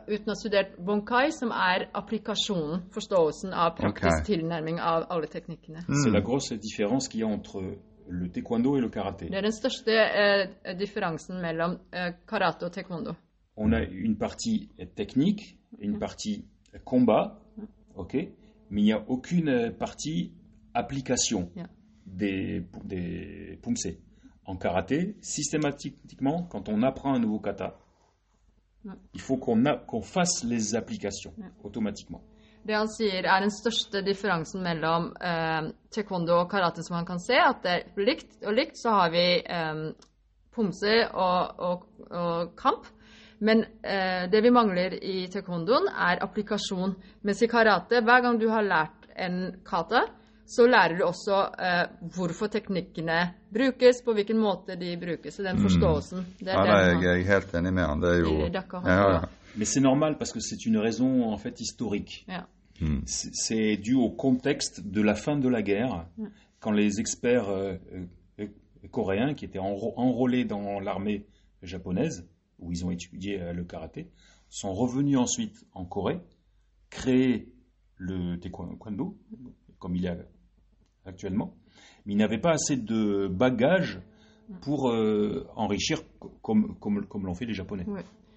Uten 0.07 0.29
å 0.29 0.35
ha 0.35 0.35
studert 0.37 0.75
bonkai, 0.77 1.31
som 1.33 1.49
er 1.51 1.87
applikasjonen, 1.93 2.83
forståelsen 2.93 3.53
av 3.53 3.75
praktisk 3.79 4.19
Ok. 4.21 4.27
tilnærming 4.27 4.79
av 4.79 5.07
alle 5.09 5.27
teknikkene. 5.27 5.85
C'est 5.89 6.11
la 6.13 6.21
grosse 6.21 6.53
différence 6.53 7.07
qu'il 7.09 7.21
y 7.21 7.23
a 7.23 7.27
entre 7.27 7.61
le 8.09 8.29
taekwondo 8.29 8.75
et 8.77 8.81
le 8.81 8.89
karaté. 8.89 9.29
Det 9.29 9.37
er 9.37 9.41
den 9.41 9.51
største 9.55 9.91
eh, 9.95 10.77
differansen 10.77 11.41
mellom 11.41 11.77
eh, 11.93 12.11
karate 12.27 12.65
og 12.65 12.71
taekwondo. 12.73 13.15
On 13.55 13.73
a 13.73 13.81
une 13.81 14.17
partie 14.17 14.69
technique, 14.95 15.57
une 15.79 15.99
partie 15.99 16.45
combat, 16.83 17.39
ok, 17.95 18.13
mais 18.69 18.81
il 18.81 18.85
n'y 18.85 18.91
a 18.93 19.03
aucune 19.07 19.47
euh, 19.49 19.71
partie 19.71 20.31
application 20.73 21.49
Yeah. 21.55 21.67
Des, 22.05 22.65
des 22.83 23.59
pumse. 23.61 23.87
En 24.45 24.57
karaté, 24.57 25.15
systématiquement, 25.21 26.43
quand 26.43 26.67
on 26.67 26.83
apprend 26.83 27.13
un 27.13 27.19
nouveau 27.19 27.39
kata, 27.39 27.77
il 29.13 29.21
faut 29.21 29.37
qu'on 29.37 29.63
qu'on 29.87 30.01
fasse 30.01 30.43
les 30.43 30.75
applications 30.75 31.33
automatiquement. 31.63 32.21
Det 32.65 32.75
han 32.75 32.87
sier 32.87 33.23
er 33.23 33.41
den 33.43 33.51
største 33.51 34.01
differansen 34.03 34.61
mellom 34.63 35.09
eh, 35.19 35.69
taekwondo 35.91 36.41
og 36.41 36.49
karate 36.51 36.83
som 36.83 36.95
han 36.95 37.07
kan 37.07 37.19
se, 37.19 37.35
at 37.35 37.63
det 37.63 37.71
er 37.71 38.03
likt 38.07 38.37
og 38.43 38.55
likt 38.55 38.79
så 38.79 38.97
har 38.99 39.09
vi 39.11 39.25
eh, 39.39 39.81
pomse 40.51 40.93
og, 41.11 41.59
og, 41.59 41.87
og 42.11 42.53
kamp, 42.59 42.87
Men 43.43 43.65
eh, 43.83 44.29
det 44.31 44.39
vi 44.41 44.51
mangler 44.55 44.93
i 45.03 45.27
taekwondoen, 45.31 45.89
er 45.91 46.21
applikasjon. 46.23 46.93
Mens 47.27 47.41
i 47.43 47.49
karate, 47.51 47.99
hver 47.99 48.21
gang 48.23 48.39
du 48.39 48.47
har 48.47 48.63
lært 48.63 49.09
en 49.19 49.39
kata, 49.67 50.05
så 50.45 50.67
lærer 50.67 50.97
du 50.97 51.03
også 51.05 51.37
eh, 51.59 51.87
hvorfor 52.15 52.47
teknikkene 52.47 53.33
brukes, 53.53 54.01
på 54.05 54.13
hvilken 54.13 54.37
måte 54.37 54.75
de 54.75 54.97
brukes. 54.97 55.33
Så 55.33 55.43
den 55.43 55.57
forståelsen. 55.61 56.25
Det 56.39 56.47
Ja, 56.47 56.59
er 56.59 56.63
det 56.63 56.71
er 56.73 56.89
jeg, 56.89 57.03
jeg 57.03 57.21
er 57.21 57.33
helt 57.33 57.53
enig 57.55 57.73
med 57.73 57.83
han. 57.83 58.01
Det 58.01 58.09
er 58.11 58.19
jo 58.19 58.45
I 58.45 58.49
Dakar. 58.49 58.83
ja, 58.85 59.11
ja. 59.13 59.19
Mais 59.55 59.65
c'est 59.69 59.81
normal 59.83 60.17
parce 60.17 60.31
que 60.33 60.39
c'est 60.41 60.65
une 60.65 60.77
raison 60.79 61.23
en 61.31 61.37
fait 61.37 61.59
historique. 61.59 62.25
Ja. 62.27 62.41
C'est 63.05 63.31
c'est 63.33 63.77
dû 63.77 63.93
au 63.95 64.09
contexte 64.09 64.81
de 64.91 65.01
la 65.01 65.13
fin 65.15 65.37
de 65.37 65.47
la 65.47 65.61
guerre, 65.61 66.07
quand 66.59 66.71
les 66.71 66.99
experts 66.99 67.47
euh, 67.49 67.77
euh, 68.39 68.47
coréens 68.91 69.33
qui 69.35 69.45
étaient 69.45 69.59
enrô- 69.59 69.93
enrôlés 69.95 70.43
dans 70.43 70.79
l'armée 70.79 71.25
japonaise, 71.61 72.27
où 72.59 72.71
ils 72.71 72.83
ont 72.83 72.91
étudié 72.91 73.41
euh, 73.41 73.53
le 73.53 73.63
karaté, 73.63 74.09
sont 74.49 74.73
revenus 74.73 75.17
ensuite 75.17 75.65
en 75.73 75.85
Corée, 75.85 76.19
créer 76.89 77.47
le 77.97 78.37
taekwondo, 78.39 79.17
comme 79.79 79.95
il 79.95 80.05
est 80.05 80.17
actuellement, 81.05 81.53
mais 82.05 82.13
ils 82.13 82.17
n'avaient 82.17 82.41
pas 82.41 82.51
assez 82.53 82.75
de 82.77 83.27
bagages 83.27 83.99
pour 84.61 84.89
euh, 84.91 85.47
enrichir 85.55 85.99
co- 86.19 86.33
comme, 86.41 86.75
comme, 86.79 87.05
comme 87.07 87.25
l'ont 87.25 87.33
fait 87.35 87.45
les 87.45 87.53
Japonais. 87.53 87.85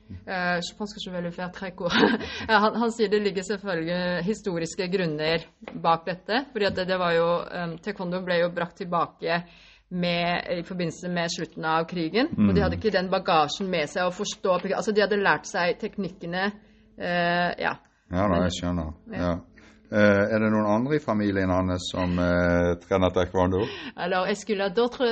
Eh, 0.08 0.60
je 0.62 0.72
pense 0.78 0.94
que 0.94 1.00
jeg 1.04 1.12
vil 1.22 1.32
faire 1.32 1.50
très 1.50 1.72
han, 2.48 2.74
han 2.76 2.90
sier 2.92 3.08
det 3.08 3.18
ligger 3.22 3.42
selvfølgelig 3.42 4.22
historiske 4.24 4.86
grunner 4.88 5.38
bak 5.82 6.04
dette. 6.06 6.44
fordi 6.52 6.64
at 6.64 6.76
det, 6.76 6.86
det 6.88 6.98
var 6.98 7.12
jo, 7.12 7.26
um, 7.42 7.76
Taekwondo 7.78 8.20
ble 8.24 8.38
jo 8.38 8.48
brakt 8.54 8.76
tilbake 8.76 9.42
med, 9.90 10.46
i 10.58 10.62
forbindelse 10.62 11.08
med 11.08 11.26
slutten 11.36 11.64
av 11.64 11.84
krigen. 11.86 12.28
Og 12.38 12.54
de 12.54 12.62
hadde 12.62 12.76
ikke 12.78 12.90
den 12.94 13.10
bagasjen 13.10 13.66
med 13.70 13.88
seg 13.90 14.06
å 14.06 14.14
forstå 14.14 14.60
Altså, 14.76 14.92
de 14.92 15.00
hadde 15.02 15.16
lært 15.22 15.46
seg 15.46 15.78
teknikkene 15.78 16.52
Uh, 16.98 17.52
Ja. 17.60 17.74
Ja 18.10 18.28
da, 18.30 18.36
jeg 18.46 18.52
skjønner. 18.56 18.92
Ja. 19.12 19.32
Eh, 19.92 20.32
er 20.34 20.38
det 20.40 20.50
noen 20.50 20.66
andre 20.66 20.96
i 20.96 20.98
familien 21.00 21.50
hans 21.50 21.90
som 21.92 22.18
eh, 22.18 22.74
trener 22.82 23.10
taekwondo? 23.14 23.60
Alors, 23.96 24.26
est-ce 24.26 24.44
qu'il 24.46 24.58
y 24.58 24.60
a 24.62 24.70
d'autres 24.70 25.06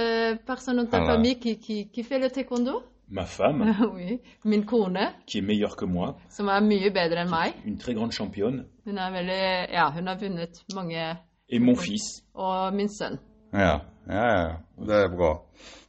personnes 0.46 0.76
dans 0.76 0.86
ta 0.90 1.04
famille 1.06 1.38
qui, 1.38 1.58
qui, 1.58 1.88
qui 1.90 2.02
fait 2.02 2.18
le 2.18 2.28
taekwondo? 2.30 2.82
Ma 3.08 3.24
femme, 3.26 3.74
Oui. 3.94 4.20
Min 4.44 4.62
kone, 4.62 5.12
qui 5.26 5.38
est 5.38 5.42
meilleure 5.42 5.76
que 5.76 5.84
moi, 5.84 6.16
som 6.30 6.48
er 6.48 6.60
mye 6.60 6.90
bedre 6.90 7.18
enn 7.22 7.30
meg. 7.30 7.52
une 7.66 7.76
très 7.78 7.94
grande 7.94 8.12
championne, 8.12 8.64
Hun 8.86 8.98
er 8.98 9.10
veldig 9.12 9.72
Ja, 9.72 9.90
hun 9.90 10.06
har 10.08 10.16
vunnet 10.20 10.62
mange 10.74 11.16
et 11.48 11.60
mon 11.60 11.76
fils. 11.76 12.22
Og 12.34 12.74
min 12.74 12.88
sønn. 12.88 13.18
Ja, 13.52 13.80
ja, 14.08 14.24
ja. 14.26 14.56
Det 14.78 14.94
er 15.04 15.08
bra. 15.16 15.30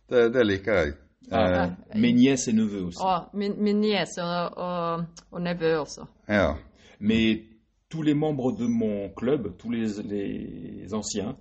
Det, 0.10 0.34
det 0.34 0.46
liker 0.46 0.74
jeg. 0.74 0.94
Eh, 1.32 1.38
Ah, 1.38 1.70
mes 1.96 2.14
nièces 2.14 2.48
et 2.50 2.54
neveux 2.54 2.84
aussi. 2.86 3.02
Og 3.02 3.30
min, 3.34 3.56
min 3.64 3.80
niese 3.82 4.22
og, 4.22 4.58
og, 4.58 5.06
og 5.32 5.42
nevø 5.42 5.78
også. 5.80 6.06
ja. 6.30 6.54
Mais 7.00 7.40
tous 7.96 8.04
les 8.04 8.14
membres 8.14 8.52
de 8.58 8.68
mon 8.68 9.10
club, 9.10 9.56
tous 9.58 9.72
les, 9.72 9.88
les 10.04 10.94
anciens, 10.94 11.36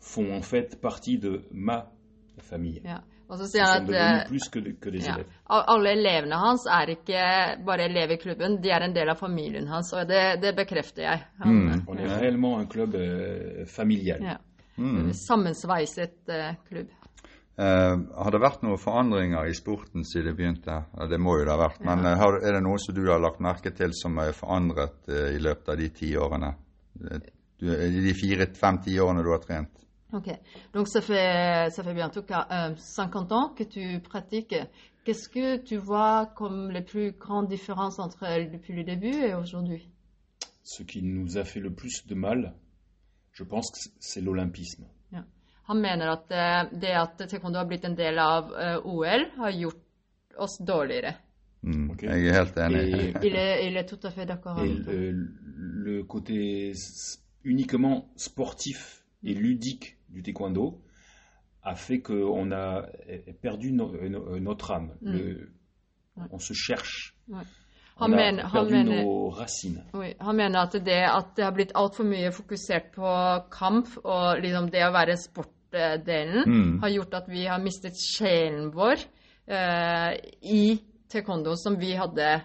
font 0.00 0.32
en 0.34 0.42
fait 0.42 0.80
partie 0.80 1.18
de 1.18 1.42
ma 1.52 1.84
famille. 2.38 2.80
Ja. 2.84 3.02
Og 3.28 3.38
så 3.38 3.44
Ils 3.44 3.50
sier 3.50 3.64
han 3.64 3.86
at 3.94 4.22
eh, 4.22 4.28
plus 4.28 4.48
que, 4.52 4.60
que 4.80 4.90
des 4.90 5.06
ja, 5.06 5.14
alle 5.48 5.92
elevene 5.96 6.36
hans 6.36 6.66
er 6.68 6.90
ikke 6.92 7.22
bare 7.64 7.86
elever 7.88 8.14
i 8.14 8.18
klubben, 8.20 8.58
de 8.60 8.68
er 8.68 8.84
en 8.84 8.92
del 8.92 9.08
av 9.08 9.16
familien 9.16 9.68
hans. 9.68 9.92
Og 9.96 10.08
det, 10.08 10.40
det 10.42 10.52
bekrefter 10.56 11.02
jeg. 11.02 11.22
Han, 11.38 11.52
Mm. 11.52 11.84
On 11.88 11.98
est 11.98 12.08
réellement 12.20 12.58
un 12.58 12.66
club 12.66 12.94
euh, 12.94 13.64
familial. 13.66 14.20
ja. 14.22 14.36
Mm. 14.76 15.12
Sammensveiset 15.12 16.28
eh, 16.28 16.54
klubb. 16.68 16.88
Eh, 17.60 17.96
har 18.24 18.32
det 18.32 18.40
vært 18.40 18.62
noen 18.64 18.80
forandringer 18.80 19.48
i 19.48 19.54
sporten 19.56 20.06
siden 20.08 20.30
det 20.30 20.36
begynte? 20.38 20.78
Ja, 20.96 21.08
det 21.10 21.20
må 21.20 21.36
jo 21.38 21.44
det 21.44 21.52
ha 21.52 21.60
vært. 21.60 21.82
Men 21.84 22.06
har, 22.06 22.38
er 22.40 22.56
det 22.56 22.64
noe 22.64 22.80
som 22.80 22.96
du 22.96 23.04
har 23.10 23.20
lagt 23.20 23.42
merke 23.44 23.74
til 23.76 23.92
som 23.96 24.16
er 24.22 24.32
forandret 24.36 25.12
eh, 25.12 25.34
i 25.36 25.42
løpet 25.42 25.68
av 25.68 25.80
de 25.80 25.88
ti 25.92 26.14
årene? 26.16 26.54
Du, 27.62 27.68
de 27.68 28.14
fire-fem-ti 28.16 28.96
årene 29.00 29.24
du 29.24 29.30
har 29.34 29.42
trent? 29.44 29.82
Ok. 30.12 30.28
Donc 30.72 30.88
ça 30.88 31.00
fait, 31.00 31.70
ça 31.70 31.82
fait 31.82 31.94
bientôt 31.94 32.22
qu'à, 32.22 32.46
euh, 32.50 32.74
50 32.76 33.32
ans 33.32 33.48
que 33.50 33.64
tu 33.64 34.00
pratiques. 34.00 34.56
Qu'est-ce 35.04 35.28
que 35.28 35.56
tu 35.56 35.76
vois 35.76 36.26
comme 36.36 36.70
les 36.70 36.82
plus 36.82 37.12
grandes 37.12 37.48
différences 37.48 37.98
entre 37.98 38.24
depuis 38.50 38.72
le 38.74 38.84
début 38.84 39.14
et 39.14 39.34
aujourd'hui? 39.34 39.88
Ce 40.62 40.82
qui 40.84 41.02
nous 41.02 41.38
a 41.38 41.44
fait 41.44 41.60
le 41.60 41.72
plus 41.72 42.06
de 42.06 42.14
mal, 42.14 42.54
je 43.32 43.42
pense 43.42 43.70
que 43.70 43.78
c'est 43.98 44.20
l'olympisme. 44.20 44.84
Han 45.72 45.80
mener 45.80 46.10
at 46.12 46.32
eh, 46.36 46.78
det 46.82 46.90
at 47.00 47.16
taekwondo 47.30 47.58
har 47.62 47.68
blitt 47.70 47.84
en 47.88 47.94
del 47.96 48.18
av 48.20 48.50
eh, 48.60 48.76
OL, 48.84 49.22
har 49.38 49.54
gjort 49.56 49.80
oss 50.44 50.58
dårligere. 50.60 51.14
Mm. 51.62 51.90
okay. 51.94 52.08
Jeg 52.10 52.28
er 52.28 52.34
helt 52.42 52.56
enig. 52.58 52.82
Et, 52.98 53.24
Il 53.24 53.36
est, 53.36 53.66
il 53.68 53.76
est 53.80 53.86
tout 53.88 54.00
à 54.04 54.10
fait 54.10 54.26
d'accord 54.26 54.58
et 54.58 54.68
avec 54.68 54.86
le, 54.86 55.28
le 55.86 56.02
côté 56.04 56.72
uniquement 57.44 58.08
sportif 58.16 59.04
et 59.24 59.34
ludique 59.34 59.96
du 60.08 60.22
taekwondo 60.22 60.82
a 61.62 61.74
fait 61.76 62.00
qu'on 62.02 62.50
a 62.52 62.84
eh, 63.08 63.32
perdu 63.40 63.72
no- 63.72 63.92
no- 64.08 64.38
notre 64.40 64.72
âme. 64.72 64.90
Le- 65.00 65.52
on 66.30 66.38
se 66.38 66.52
cherche. 66.54 67.14
Ouais. 67.28 67.46
On 68.00 68.04
Han 68.06 68.12
a 68.12 68.16
mener, 68.16 68.42
han, 68.42 68.50
perdu 68.52 68.72
mener, 68.74 69.04
nos 69.04 69.28
racines. 69.30 69.84
oui, 69.94 70.14
han 70.18 70.36
mener 70.36 70.58
at 70.60 70.72
det 70.72 71.02
at 71.06 71.36
det 71.36 71.44
har 71.44 71.52
blitt 71.52 71.72
altfor 71.74 72.04
mye 72.04 72.32
fokusert 72.32 72.90
på 72.96 73.06
kamp 73.52 73.86
og 74.04 74.40
liksom 74.42 74.70
det 74.72 74.82
å 74.88 74.92
være 74.92 75.16
sportdelen, 75.72 76.44
Mm. 76.46 76.78
har 76.80 76.88
gjort 76.88 77.14
at 77.14 77.28
vi 77.28 77.46
har 77.46 77.58
mistet 77.60 77.94
sjelen 77.96 78.70
vår 78.74 78.96
eh, 79.48 80.16
i 80.42 80.78
taekwondo 81.08 81.54
som 81.56 81.76
vi 81.76 81.92
hadde 81.96 82.40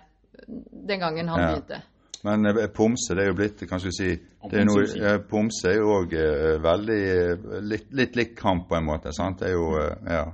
den 0.88 1.00
gangen 1.00 1.28
han 1.28 1.40
Ja. 1.40 1.48
begynte. 1.52 1.82
Men 2.24 2.46
eh, 2.46 2.68
pomse, 2.68 3.16
det 3.16 3.24
er 3.24 3.28
jo 3.28 3.34
blitt 3.34 3.68
kan 3.70 3.80
skal 3.80 3.92
vi 3.92 3.96
si 4.16 4.20
Og 4.42 4.52
det 4.52 4.66
noe, 4.66 4.76
pomse 4.76 5.00
også. 5.00 5.28
Pomse 5.30 5.74
jo 5.76 5.88
òg 6.02 6.14
veldig 6.62 7.62
litt, 7.64 7.94
litt 7.94 8.16
lik 8.16 8.36
kamp 8.36 8.68
på 8.70 8.76
en 8.76 8.86
måte. 8.86 9.12
sant? 9.14 9.40
Det 9.40 9.52
jo 9.52 9.78
Ja. 10.10 10.34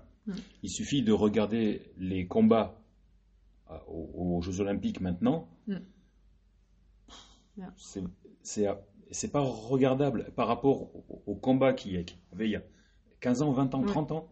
Il 0.64 0.70
suffit 0.70 1.02
de 1.06 1.12
regarder 1.12 1.80
les 1.98 2.26
combats 2.28 2.72
euh, 3.70 3.76
aux, 3.88 4.38
aux 4.38 4.42
Jeux 4.42 4.62
Olympiques 4.62 5.02
maintenant. 5.02 5.48
Mm. 5.68 5.74
Yeah. 7.58 7.70
C'est- 7.78 8.04
pas 9.32 9.42
regardable 9.42 10.32
par 10.36 10.48
rapport 10.48 10.82
au, 10.96 11.22
au 11.28 11.36
combat 11.36 11.74
qu'il 11.74 11.94
y 11.94 11.98
a- 11.98 12.04
qu'il 12.04 12.18
y 12.32 12.36
avait 12.36 12.46
il 12.48 12.52
y 12.52 12.56
a 12.56 12.62
15 13.24 13.42
ans, 13.42 13.52
20 13.56 13.74
ans, 13.76 13.84
Ouais. 13.88 13.94
30 13.94 14.12
ans. 14.12 14.26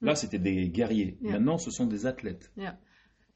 Là, 0.00 0.14
c'était 0.14 0.38
des 0.38 0.68
guerriers. 0.68 1.16
Yeah. 1.22 1.32
Maintenant, 1.32 1.58
ce 1.58 1.70
sont 1.70 1.86
des 1.86 2.04
athlètes. 2.06 2.50
Yeah. 2.56 2.76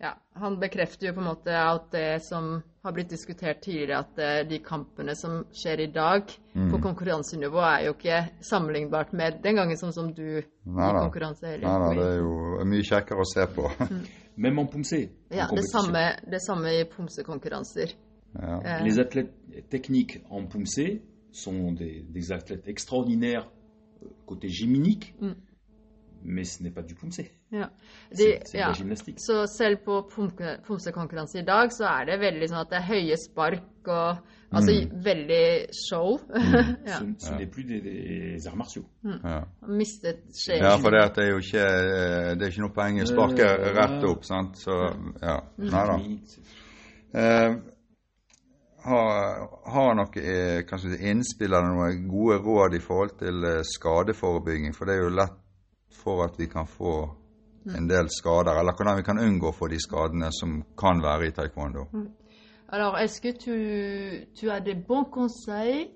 ja. 0.01 0.15
Han 0.35 0.59
bekrefter 0.61 1.07
jo 1.09 1.15
på 1.17 1.21
en 1.21 1.27
måte 1.31 1.55
at 1.57 1.87
det 1.93 2.23
som 2.23 2.61
har 2.85 2.93
blitt 2.93 3.09
diskutert 3.11 3.63
tidligere, 3.65 3.99
at 4.05 4.19
eh, 4.19 4.43
de 4.49 4.59
kampene 4.65 5.15
som 5.17 5.43
skjer 5.53 5.81
i 5.81 5.87
dag 5.93 6.31
på 6.55 6.79
konkurransenivå, 6.81 7.61
er 7.61 7.87
jo 7.87 7.95
ikke 7.97 8.21
sammenlignbart 8.45 9.13
med 9.13 9.41
den 9.45 9.57
gangen 9.57 9.77
sånn 9.81 9.93
som 9.93 10.13
du 10.17 10.23
Nei 10.41 10.41
i 10.89 10.95
da. 10.95 11.01
konkurranse 11.03 11.47
heller. 11.49 11.67
Nei 11.67 11.81
da, 11.81 11.91
det 12.01 12.07
er 12.13 12.21
jo 12.23 12.65
mye 12.71 12.87
kjekkere 12.89 13.21
å 13.25 13.29
se 13.29 13.47
på. 13.57 13.67
Même 14.41 14.63
en 14.63 14.69
pomsé. 14.73 15.01
Ja, 15.31 15.49
det 15.53 15.65
samme, 15.69 16.05
det 16.33 16.41
samme 16.45 16.73
i 16.79 16.85
pomsekonkurranser. 16.89 17.97
Ja. 18.37 18.61
Eh, 18.65 18.85
Les 18.85 18.99
athlètes 18.99 19.67
techniques 19.71 20.21
en 20.31 20.47
pomsé 20.47 21.03
sont 21.33 21.73
des, 21.73 22.05
des 22.09 22.33
athlètes 22.33 22.69
extraordinaires 22.69 23.49
côté 24.27 24.49
gymnique, 24.49 25.15
Mm. 25.21 25.35
men 26.25 26.45
ce 26.45 26.63
n'est 26.63 26.71
pas 26.75 26.83
du 26.83 26.95
pomsé. 26.95 27.31
ja. 27.51 27.71
De, 28.11 28.39
c'est 28.45 28.59
ja. 28.59 28.73
Så 29.17 29.47
selv 29.47 29.79
på 29.85 30.03
pomsekonkurranse 30.67 31.39
i 31.39 31.45
dag, 31.45 31.71
så 31.73 31.85
er 31.85 32.05
det 32.05 32.21
veldig 32.21 32.49
sånn 32.49 32.61
at 32.61 32.71
det 32.71 32.79
er 32.79 32.89
høye 32.93 33.17
spark 33.17 33.89
og 33.89 34.17
Altså 34.53 34.73
veldig 35.05 35.69
show. 35.73 36.19
ja. 36.91 36.97
Så 37.19 37.37
det 37.39 37.45
er 37.47 37.51
plus 37.55 37.67
des, 37.67 37.83
des 37.85 38.47
arts 38.49 38.57
martiaux. 38.57 38.87
Ja. 39.05 39.45
Mistet 39.69 40.25
skjeen. 40.35 40.65
ja, 40.65 40.73
for 40.77 40.91
det, 40.91 41.05
det 41.15 41.25
er 41.25 41.29
jo 41.31 41.39
ikke 41.39 41.67
eh, 41.67 42.33
Det 42.35 42.43
er 42.43 42.51
ikke 42.51 42.65
noe 42.65 42.75
poeng 42.75 42.99
i 42.99 43.05
å 43.05 43.07
sparke 43.07 43.47
Eh, 43.47 43.69
rett 43.79 44.05
opp, 44.11 44.25
sant. 44.27 44.59
Så 44.59 44.75
ja. 45.23 45.37
Nei 45.57 45.85
da. 45.93 45.99
Uh, 46.01 47.21
Eh, 47.21 47.55
har, 48.85 49.47
har 49.73 49.95
noe 49.99 50.23
eh, 50.23 50.63
kanskje 50.69 50.99
innspill 51.11 51.53
eller 51.53 51.69
noen 51.75 52.09
gode 52.09 52.41
råd 52.45 52.77
i 52.77 52.83
forhold 52.85 53.17
til 53.21 53.45
eh, 53.45 53.63
skadeforebygging? 53.67 54.75
For 54.77 54.89
det 54.89 54.97
er 54.97 55.05
jo 55.05 55.17
lett 55.21 55.39
for 56.01 56.25
at 56.25 56.39
vi 56.39 56.49
kan 56.51 56.69
få 56.69 56.95
en 57.77 57.89
del 57.89 58.09
skader, 58.09 58.57
eller 58.57 58.73
hvordan 58.73 58.97
vi 58.97 59.05
kan 59.05 59.21
unngå 59.21 59.51
å 59.51 59.57
få 59.57 59.69
de 59.69 59.79
skadene 59.81 60.31
som 60.33 60.63
kan 60.79 61.03
være 61.05 61.29
i 61.29 61.35
taekwondo. 61.37 61.87
Alors, 62.73 62.97
est-ce 62.99 63.21
que 63.21 63.33
tu, 63.33 64.27
tu 64.35 64.51
as 64.51 64.61
des 64.61 64.75
bons 64.75 65.05
conseils 65.05 65.91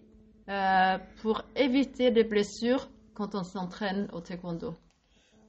euh, 0.49 0.99
pour 1.23 1.43
éviter 1.57 2.11
des 2.11 2.25
blessures 2.25 2.89
quand 3.15 3.35
on 3.35 3.45
s'entraîne 3.45 4.09
au 4.13 4.21
taekwondo 4.21 4.75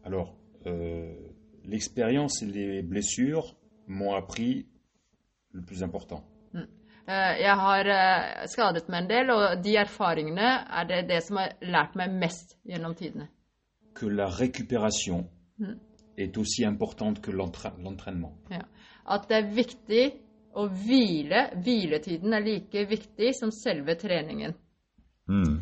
Alors, 0.04 0.36
euh, 0.68 1.14
l'expérience 1.66 2.42
et 2.44 2.46
les 2.46 2.82
blessures 2.82 3.56
m'ont 3.88 4.14
appris 4.14 4.68
le 5.52 5.62
plus 5.62 5.84
important. 5.84 6.24
Eh, 7.08 7.42
jeg 7.42 7.56
har 7.62 7.86
eh, 7.94 8.46
skadet 8.50 8.88
meg 8.90 9.04
en 9.04 9.10
del, 9.10 9.30
og 9.30 9.62
de 9.64 9.76
erfaringene 9.78 10.52
er 10.80 10.88
det 10.90 11.02
det 11.12 11.22
som 11.26 11.38
har 11.38 11.54
lært 11.62 11.96
meg 12.00 12.14
mest 12.24 12.58
gjennom 12.66 12.96
tidene. 12.98 13.28
Que 13.96 14.10
la 14.10 14.26
récupération 14.28 15.28
est 16.18 16.38
aussi 16.38 16.66
importante 16.66 17.22
que 17.22 17.32
l'entraînement. 17.32 18.34
Ja. 18.50 18.66
At 19.06 19.30
det 19.30 19.38
er 19.38 19.54
viktig 19.56 20.04
å 20.56 20.66
hvile. 20.68 21.46
Hviletiden 21.64 22.34
er 22.34 22.44
like 22.44 22.86
viktig 22.90 23.32
som 23.38 23.52
selve 23.52 23.96
treningen. 23.96 24.56
Mm. 25.28 25.62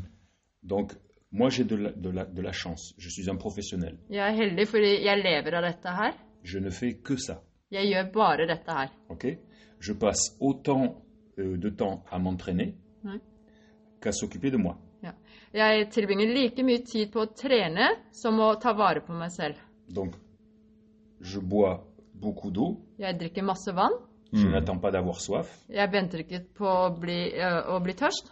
Donc, 0.62 0.94
moi, 1.32 1.50
j'ai 1.50 1.64
de 1.64 1.76
de, 1.96 2.12
de 2.12 2.42
la 2.42 2.52
chance. 2.54 2.94
Je 2.98 3.10
suis 3.10 3.30
un 3.30 3.38
professionnel. 3.38 3.98
Jeg 4.10 4.24
er 4.24 4.36
heldig 4.38 4.68
fordi 4.68 4.92
jeg 5.06 5.24
lever 5.24 5.58
av 5.60 5.64
dette 5.68 5.90
her. 6.00 6.14
Je 6.44 6.60
ne 6.60 6.72
fais 6.72 6.94
que 7.04 7.18
ça. 7.18 7.42
Jeg 7.72 7.90
gjør 7.90 8.12
bare 8.14 8.48
dette 8.48 8.72
her. 8.72 8.90
ok 9.10 9.26
Je 9.80 9.94
passe 9.94 10.38
autant 10.40 11.03
de 11.38 11.70
temps 11.70 12.04
à 12.12 12.20
m'entraîner 12.20 12.76
Ouais. 13.04 13.20
qu'à 14.02 14.12
s'occuper 14.12 14.52
de 14.52 14.58
moi. 14.58 14.78
Ja. 15.04 15.14
Jeg 15.54 15.90
tilbringer 15.90 16.26
like 16.34 16.64
mye 16.64 16.84
tid 16.84 17.12
på 17.12 17.20
å 17.26 17.34
trene 17.36 17.88
som 18.12 18.40
å 18.40 18.56
ta 18.60 18.74
vare 18.74 19.02
på 19.02 19.14
meg 19.14 19.32
selv. 19.32 19.56
Donc, 19.90 20.14
je 21.22 21.40
bois 21.40 21.84
beaucoup 22.14 22.52
d'eau. 22.52 22.86
Jeg 23.00 23.18
drikker 23.20 23.44
masse 23.44 23.68
vann. 23.74 23.92
Je 24.32 24.48
n'attends 24.48 24.80
pas 24.82 24.92
d'avoir 24.92 25.20
soif. 25.22 25.50
Jeg 25.70 25.92
venter 25.92 26.20
ikke 26.24 26.40
på 26.56 26.66
å 26.66 26.90
bli, 27.00 27.34
øh, 27.36 27.76
å 27.76 27.80
bli 27.84 27.94
tørst. 27.94 28.32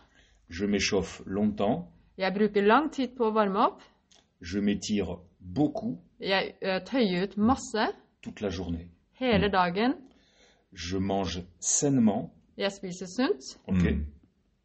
Je 0.50 0.66
m'échauffe 0.66 1.22
longtemps. 1.26 1.92
Jeg 2.18 2.34
bruker 2.34 2.62
lang 2.66 2.90
tid 2.92 3.16
på 3.16 3.26
å 3.30 3.34
varme 3.34 3.60
opp. 3.60 3.82
Je 4.42 4.60
m'étire 4.60 5.20
beaucoup 5.40 6.00
Jeg 6.20 6.56
øh, 6.64 6.80
tøyer 6.86 7.24
ut 7.24 7.38
masse 7.38 7.94
toute 8.22 8.42
la 8.42 8.50
journée. 8.50 8.88
hele 9.20 9.50
dagen. 9.50 9.94
Je 10.74 10.98
mange 10.98 11.44
sainement. 11.60 12.32
Jeg 12.58 12.72
spiser 12.72 13.06
sunt. 13.06 13.42
Ok 13.68 13.84
Mm. 13.84 14.06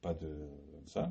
Pas 0.03 0.15
de 0.15 0.29
ça. 0.87 1.09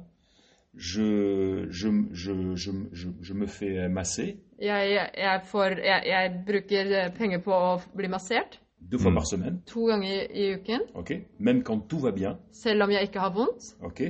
Je, 0.73 1.67
je, 1.71 1.87
je, 2.13 2.55
je, 2.55 2.71
je, 2.93 3.07
je 3.21 3.33
me 3.33 3.47
fais 3.47 3.87
masser 3.89 4.37
Jeg, 4.61 4.89
jeg, 4.91 5.09
jeg, 5.17 5.41
får, 5.45 5.69
jeg, 5.79 6.01
jeg 6.05 6.43
bruker 6.47 7.09
penger 7.17 7.39
på 7.43 7.51
å 7.51 7.79
bli 7.95 8.07
massert 8.07 8.59
deux 8.81 8.99
fois 8.99 9.11
Mm. 9.11 9.15
par 9.15 9.25
semaine. 9.25 9.61
to 9.65 9.85
ganger 9.87 10.27
i 10.33 10.53
uken, 10.55 10.81
ok 10.95 11.11
Même 11.39 11.63
quand 11.63 11.79
tout 11.89 11.99
va 11.99 12.11
bien. 12.11 12.37
selv 12.51 12.83
om 12.83 12.91
jeg 12.91 13.03
ikke 13.03 13.19
har 13.19 13.33
vondt. 13.33 13.75
ok 13.83 14.01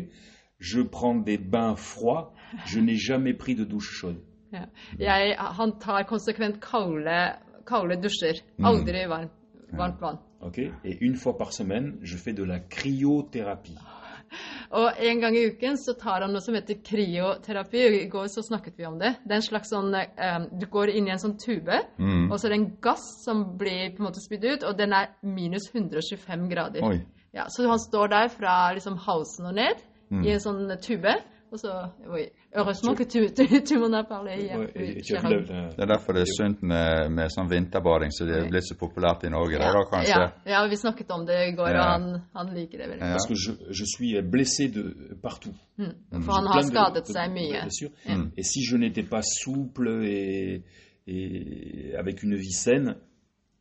Je 0.59 0.81
prends 0.83 1.15
des 1.25 1.37
bains 1.37 1.75
froids. 1.75 2.33
Je 2.65 2.79
n'ai 2.79 2.95
jamais 2.97 3.33
pris 3.33 3.55
de 3.55 3.65
douche 3.65 3.91
chaude. 3.99 4.17
Ja. 4.53 4.65
Jeg, 4.99 5.35
han 5.37 5.71
tar 5.79 6.03
konsekvent 6.03 6.59
kalde, 6.61 7.35
kalde 7.67 8.01
dusjer. 8.01 8.39
Aldri 8.63 9.05
varm, 9.09 9.29
varmt 9.73 10.01
vann. 10.01 10.17
Ok 10.45 10.57
Et 10.83 10.97
une 11.01 11.15
fois 11.17 11.37
par 11.37 11.51
semaine, 11.53 11.97
je 12.01 12.17
fais 12.17 12.33
de 12.33 12.43
la 12.43 12.59
cryothérapie. 12.59 13.77
Og 14.75 14.97
en 14.99 15.19
gang 15.21 15.35
i 15.37 15.45
uken 15.47 15.77
så 15.77 15.93
tar 15.97 16.23
han 16.25 16.33
noe 16.33 16.41
som 16.43 16.55
heter 16.57 16.79
kryoterapi. 16.83 17.83
I 18.01 18.07
går 18.11 18.27
så 18.33 18.41
snakket 18.43 18.73
vi 18.79 18.85
om 18.89 18.97
det. 18.99 19.13
Det 19.23 19.31
er 19.31 19.39
en 19.39 19.45
slags 19.45 19.69
sånn 19.71 19.93
um, 19.93 20.47
Du 20.59 20.65
går 20.71 20.89
inn 20.97 21.07
i 21.07 21.13
en 21.13 21.21
sånn 21.21 21.37
tube, 21.39 21.77
Mm. 21.97 22.31
og 22.31 22.39
så 22.39 22.47
er 22.47 22.55
det 22.55 22.59
en 22.59 22.71
gass 22.81 23.05
som 23.23 23.43
blir 23.57 23.93
på 23.95 24.01
en 24.01 24.07
måte 24.09 24.23
spydd 24.23 24.43
ut, 24.49 24.63
og 24.67 24.77
den 24.77 24.93
er 24.93 25.13
minus 25.23 25.69
125 25.73 26.49
grader. 26.51 26.83
Oi. 26.83 26.97
Ja, 27.35 27.45
så 27.49 27.67
han 27.69 27.79
står 27.79 28.07
der 28.11 28.27
fra 28.33 28.73
liksom 28.73 28.97
halsen 29.05 29.45
og 29.45 29.55
ned 29.55 29.81
i 30.25 30.31
en 30.33 30.39
sånn 30.43 30.67
tube, 30.81 31.13
og 31.51 31.59
så 31.61 31.71
Oi. 32.11 32.27
Heureusement 32.55 32.95
que 32.95 33.03
tu, 33.03 33.19
tu, 33.33 33.63
tu 33.63 33.77
m'en 33.77 33.91
as 33.93 34.03
parlé 34.03 34.43
hier. 34.43 34.57
Ouais, 34.59 34.71
Oui, 34.75 34.93
et 34.97 35.01
tu 35.01 35.15
as 35.15 35.21
Gérald. 35.21 35.47
vu 35.47 35.53
la- 35.53 35.69
Det 35.75 35.79
er 35.83 35.85
derfor 35.85 36.13
det 36.13 36.21
er 36.21 36.31
sunt 36.37 36.63
med, 36.63 37.09
med 37.11 37.27
sånn 37.29 37.49
vinterbading, 37.49 38.11
så 38.11 38.25
det 38.25 38.35
er 38.37 38.49
blitt 38.49 38.63
så 38.69 38.75
populært 38.79 39.23
i 39.23 39.29
Norge. 39.29 39.57
Det 39.57 39.65
er 39.65 39.73
da 39.73 39.83
kanskje 39.91 40.19
ja, 40.19 40.31
ja, 40.45 40.67
vi 40.67 40.75
snakket 40.75 41.11
om 41.11 41.25
det 41.25 41.39
i 41.49 41.55
går, 41.55 41.69
Ja. 41.69 41.79
og 41.79 41.91
han, 41.91 42.21
han 42.35 42.53
liker 42.55 42.77
det 42.77 42.87
veldig 42.89 43.01
Ja. 43.01 43.11
Parce 43.11 43.27
que 43.27 43.35
je, 43.35 43.51
je 43.71 43.85
suis 43.85 44.21
blessé 44.21 44.67
de 44.67 44.83
partout. 45.21 45.55
For 45.77 46.31
han 46.31 46.47
har 46.47 46.61
skadet 46.61 47.07
seg 47.07 47.31
mye. 47.31 47.61
blessures. 47.61 47.91
Mm. 48.07 48.31
Et 48.37 48.43
si 48.45 48.63
je 48.63 48.77
n'étais 48.77 49.03
pas 49.09 49.21
souple 49.21 49.89
et, 50.05 50.63
et 51.07 51.93
avec 51.99 52.23
une 52.23 52.35
vie 52.35 52.51
saine, 52.53 52.95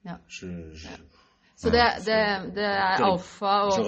Ja. 0.04 0.18
je, 0.28 0.46
je- 0.72 0.88
Så 1.57 1.71
det, 1.71 1.85
det, 2.07 2.19
det 2.57 2.64
er 2.67 3.03
alfa 3.07 3.53
og. 3.69 3.87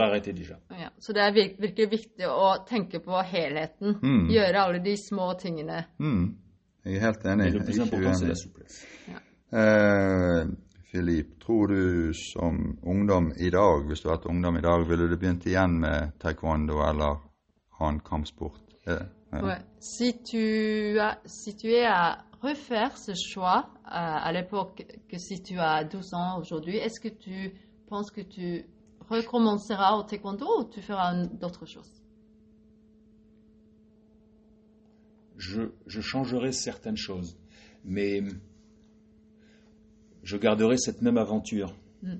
Ja, 0.78 0.90
så 0.98 1.12
det 1.12 1.22
er 1.22 1.32
virkelig 1.34 1.88
viktig 1.90 2.28
å 2.30 2.52
tenke 2.68 3.00
på 3.02 3.18
helheten. 3.26 3.96
Mm. 4.02 4.28
Gjøre 4.30 4.62
alle 4.62 4.82
de 4.84 4.96
små 5.00 5.32
tingene. 5.40 5.84
mm. 5.98 6.26
Jeg 6.86 7.00
er 7.00 7.02
helt 7.02 7.24
enig. 7.26 7.46
Jeg 7.46 7.54
er 7.56 7.70
ikke 7.82 7.98
uenig. 7.98 8.36
souplesse. 8.38 8.86
Eh, 9.50 10.46
Filip, 10.92 11.32
tror 11.42 11.66
du 11.66 12.12
som 12.14 12.78
ungdom 12.82 13.32
i 13.36 13.50
dag, 13.50 13.82
hvis 13.88 14.00
du 14.00 14.08
har 14.08 14.16
vært 14.20 14.28
ungdom 14.30 14.56
i 14.56 14.62
dag, 14.62 14.84
ville 14.88 15.08
du 15.10 15.16
begynt 15.18 15.46
igjen 15.50 15.80
med 15.82 16.14
taekwondo 16.22 16.78
eller 16.86 17.18
annen 17.80 17.98
kampsport? 18.06 18.62
Eh, 18.86 19.02
ja. 19.32 19.42
Ouais. 19.42 19.58
Si, 19.82 20.12
tu 20.30 21.00
as, 21.02 21.18
si 21.26 21.56
tu 21.58 21.66
es 21.74 21.90
à 21.90 22.22
refaire 22.48 22.96
ce 22.96 23.12
choix 23.14 23.70
euh, 23.86 23.88
à 23.90 24.32
l'époque 24.32 24.84
que 25.08 25.18
si 25.18 25.42
tu 25.42 25.58
as 25.58 25.84
12 25.84 26.14
ans 26.14 26.38
aujourd'hui, 26.40 26.76
est-ce 26.76 27.00
que 27.00 27.08
tu 27.08 27.52
penses 27.88 28.10
que 28.10 28.20
tu 28.20 28.64
recommenceras 29.08 29.96
au 29.96 30.02
taekwondo 30.02 30.46
ou 30.60 30.64
tu 30.64 30.80
feras 30.82 31.14
d'autres 31.26 31.66
choses 31.66 31.92
Je, 35.36 35.62
je 35.86 36.00
changerai 36.00 36.52
certaines 36.52 36.96
choses, 36.96 37.36
mais 37.84 38.22
je 40.22 40.36
garderai 40.36 40.78
cette 40.78 41.02
même 41.02 41.18
aventure. 41.18 41.74
Mm. 42.02 42.16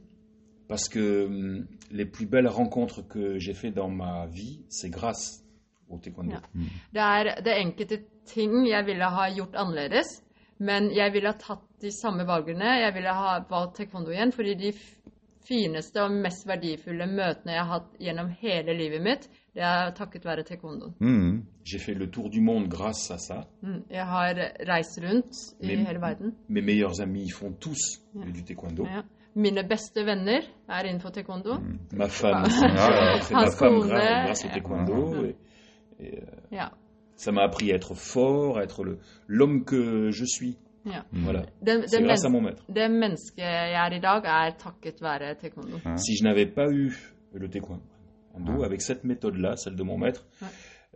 Parce 0.69 0.89
que 0.89 1.27
hum, 1.27 1.67
les 1.91 2.05
plus 2.05 2.27
belles 2.27 2.49
rencontres 2.49 3.03
que 3.03 3.39
j'ai 3.39 3.55
faites 3.55 3.75
dans 3.75 3.89
ma 3.89 4.27
vie, 4.27 4.65
c'est 4.69 4.91
grâce 4.91 5.45
au 5.89 5.99
taekwondo. 5.99 6.33
Ja. 6.33 6.43
Det 6.93 7.01
er, 7.01 7.43
det 7.43 7.53
er 7.53 7.61
enkelte 7.63 8.16
ting 8.27 8.67
jeg 8.69 8.87
ville 8.87 9.05
ha 9.11 9.29
gjort 9.35 9.55
annerledes, 9.57 10.23
men 10.59 10.91
jeg 10.97 11.13
ville 11.13 11.29
ha 11.33 11.37
tatt 11.39 11.63
de 11.81 11.91
samme 11.93 12.25
valgene. 12.27 12.79
Jeg 12.81 12.95
ville 12.95 13.13
ha 13.13 13.39
valgt 13.51 13.77
taekwondo 13.77 14.11
igjen, 14.15 14.33
fordi 14.33 14.55
de 14.55 14.73
fineste 15.47 16.03
og 16.03 16.11
mest 16.25 16.47
verdifulle 16.49 17.07
møtene 17.07 17.53
jeg 17.55 17.63
har 17.63 17.69
hatt 17.77 17.93
gjennom 18.03 18.31
hele 18.41 18.75
livet 18.75 19.03
mitt, 19.05 19.29
det 19.55 19.63
er 19.63 19.93
takket 19.95 20.25
være 20.27 20.43
taekwondo. 20.49 20.89
Mm. 21.01 21.45
J'ai 21.65 21.79
fait 21.79 21.95
le 21.95 22.09
tour 22.11 22.29
du 22.31 22.41
monde 22.41 22.69
grâce 22.69 23.11
à 23.11 23.17
ça. 23.19 23.45
Mm. 23.63 23.83
Jeg 23.91 24.07
har 24.07 24.35
reist 24.69 24.99
rundt 25.03 25.33
i 25.61 25.67
mes, 25.77 25.87
hele 25.87 26.01
verden. 26.01 26.35
Mes 26.49 27.01
amis 27.03 27.31
font 27.35 27.55
tous 27.61 27.79
Ja. 28.15 28.21
du 28.27 28.43
taekwondo. 28.43 28.87
Ja. 28.87 29.03
Mine 29.37 29.63
beste 29.69 30.05
venner 30.07 30.41
er 30.69 30.85
innenfor 30.89 31.11
taekwondo. 31.11 31.59
Ma 31.93 32.07
femme, 32.09 32.49
Hans 33.35 33.59
kone. 33.59 33.89
gra- 33.91 34.35
taekwondo. 34.35 35.25
Et, 35.25 35.37
et, 36.01 36.07
euh, 36.15 36.57
Ja. 36.57 36.69
Ça 37.17 37.33
m'a 37.33 37.43
appris 37.45 37.73
à 37.73 37.75
être 37.77 37.95
fort, 37.95 38.59
à 38.59 38.63
être 38.63 38.85
l'homme 39.27 39.65
que 39.65 40.11
je 40.11 40.25
suis. 40.25 40.57
ja. 40.85 41.05
Voilà. 41.13 41.43
Det, 41.63 41.83
C'est 41.89 42.03
grâce 42.03 42.25
à 42.25 42.29
mon 42.29 42.41
maître. 42.41 42.63
det 42.69 42.89
mennesket 42.91 43.39
jeg 43.45 43.73
er 43.75 43.93
i 43.97 44.01
dag, 44.01 44.25
er 44.25 44.51
takket 44.59 45.01
være 45.03 45.35
taekwondo. 45.35 45.79
Si 45.97 46.17
je 46.17 46.25
n'avais 46.25 46.47
pas 46.47 46.69
eu 46.71 46.95
le 47.35 47.49
taekwondo 47.49 48.63
avec 48.65 48.81
cette 48.83 49.05
méthode-là, 49.05 49.57
celle 49.57 49.77
de 49.77 49.83
mon 49.83 49.99
maître, 49.99 50.25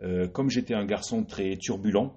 euh, 0.03 0.27
comme 0.27 0.49
j'étais 0.49 0.73
un 0.75 0.85
garçon 0.85 1.23
très 1.25 1.57
turbulent, 1.57 2.13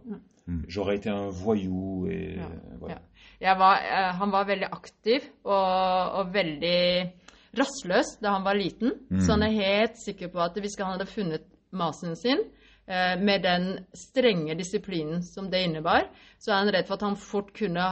Mm. 0.47 0.63
j'aurais 0.69 0.97
été 0.97 1.09
un 1.09 1.31
voyou 1.31 2.07
et 2.11 2.37
Ja. 2.37 2.43
euh, 2.45 2.77
voilà. 2.79 2.95
Ja. 2.95 3.01
Jeg 3.41 3.59
var, 3.59 3.77
eh, 3.83 4.13
han 4.21 4.31
var 4.31 4.45
veldig 4.45 4.69
aktiv 4.73 5.21
og, 5.45 6.13
og 6.19 6.35
veldig 6.35 7.13
rastløs 7.59 8.19
da 8.23 8.31
han 8.35 8.45
var 8.45 8.55
liten. 8.55 8.93
Så 9.21 9.33
han 9.33 9.43
er 9.43 9.51
helt 9.53 9.97
sikker 10.05 10.29
på 10.29 10.39
at 10.39 10.53
hvis 10.61 10.77
han 10.79 10.93
hadde 10.99 11.07
funnet 11.07 11.43
masen 11.73 12.15
sin 12.17 12.39
med 12.87 13.43
den 13.43 13.79
strenge 13.97 14.55
disiplinen 14.55 15.23
som 15.23 15.47
det 15.51 15.63
innebar, 15.65 16.11
så 16.39 16.51
er 16.53 16.59
han 16.65 16.73
redd 16.75 16.87
for 16.87 16.95
at 16.99 17.03
han 17.07 17.17
fort 17.17 17.53
kunne 17.57 17.87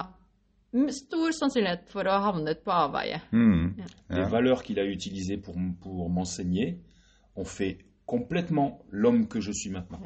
stor 0.93 1.33
sannsynlighet 1.37 1.89
for 1.93 2.09
å 2.09 2.13
ha 2.17 2.27
havnet 2.31 2.63
på 2.65 2.73
avveie. 2.73 3.21
Mm. 3.33 3.75
Les 4.11 4.19
Ja. 4.19 4.29
valeurs 4.29 4.63
qu'il 4.63 4.79
a 4.81 4.85
utilisées 4.85 5.37
pour, 5.39 5.55
pour 5.83 6.11
m'enseigner 6.11 6.79
ont 7.37 7.45
fait 7.49 7.79
complètement 8.07 8.81
l'homme 8.91 9.27
que 9.29 9.41
je 9.41 9.53
suis 9.53 9.71
maintenant. 9.71 10.01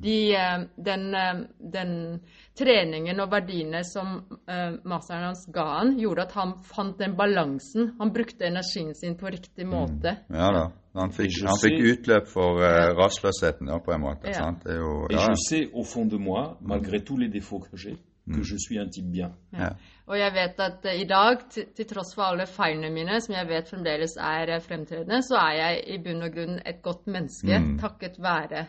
De, 0.00 0.32
eh, 0.32 0.66
den, 0.76 1.14
eh, 1.14 1.44
den 1.60 2.20
treningen 2.58 3.20
og 3.20 3.30
verdiene 3.30 3.84
som 3.84 4.24
uh, 4.48 4.78
masteren 4.84 5.24
hans 5.28 5.46
ga 5.52 5.66
han, 5.78 5.96
gjorde 5.98 6.22
at 6.22 6.32
han 6.32 6.54
fant 6.64 6.98
den 6.98 7.14
balansen. 7.16 7.92
Han 7.98 8.12
brukte 8.12 8.46
energien 8.46 8.94
sin 8.94 9.14
på 9.16 9.26
riktig 9.30 9.66
måte. 9.66 10.16
ja 10.28 10.52
da. 10.52 10.70
Han 10.94 11.10
fikk, 11.12 11.32
han 11.46 11.56
fikk 11.62 11.78
sais- 11.78 11.92
utløp 11.92 12.26
for 12.28 12.58
uh, 12.60 12.92
rastløsheten, 12.98 13.66
da, 13.66 13.78
på 13.80 13.92
en 13.94 14.00
måte. 14.00 14.28
Ja. 14.28 14.32
sant? 14.42 14.64
Det 14.64 14.72
er 14.74 14.78
jo 14.82 15.06
Et 15.10 15.16
je 15.16 15.34
sais 15.48 15.70
au 15.72 15.84
fond 15.84 16.04
de 16.10 16.18
moi, 16.18 16.56
malgré 16.60 17.00
tous 17.04 17.16
les 17.18 17.28
défauts 17.28 17.60
que 17.70 17.76
j'ai, 17.76 17.96
que 18.28 18.42
je 18.42 18.56
suis 18.58 18.78
un 18.78 18.88
type 18.90 19.10
bien. 19.12 19.32
Ja. 19.52 19.70
Og 20.06 20.18
jeg 20.18 20.32
vet 20.34 20.60
at 20.60 20.84
uh, 20.84 20.92
i 21.00 21.04
dag, 21.08 21.38
til, 21.50 21.64
til 21.76 21.86
tross 21.86 22.14
for 22.14 22.22
alle 22.22 22.46
feilene 22.46 22.90
mine, 22.92 23.20
som 23.20 23.34
jeg 23.34 23.48
vet 23.48 23.68
fremdeles 23.70 24.16
er 24.20 24.52
eh, 24.56 24.60
fremtredende, 24.60 25.22
så 25.22 25.34
er 25.40 25.52
jeg 25.62 25.82
i 25.94 25.98
bunn 26.04 26.22
og 26.22 26.32
grunn 26.36 26.60
et 26.66 26.82
godt 26.82 27.06
menneske 27.06 27.58
Mm. 27.58 27.78
takket 27.78 28.18
være 28.20 28.66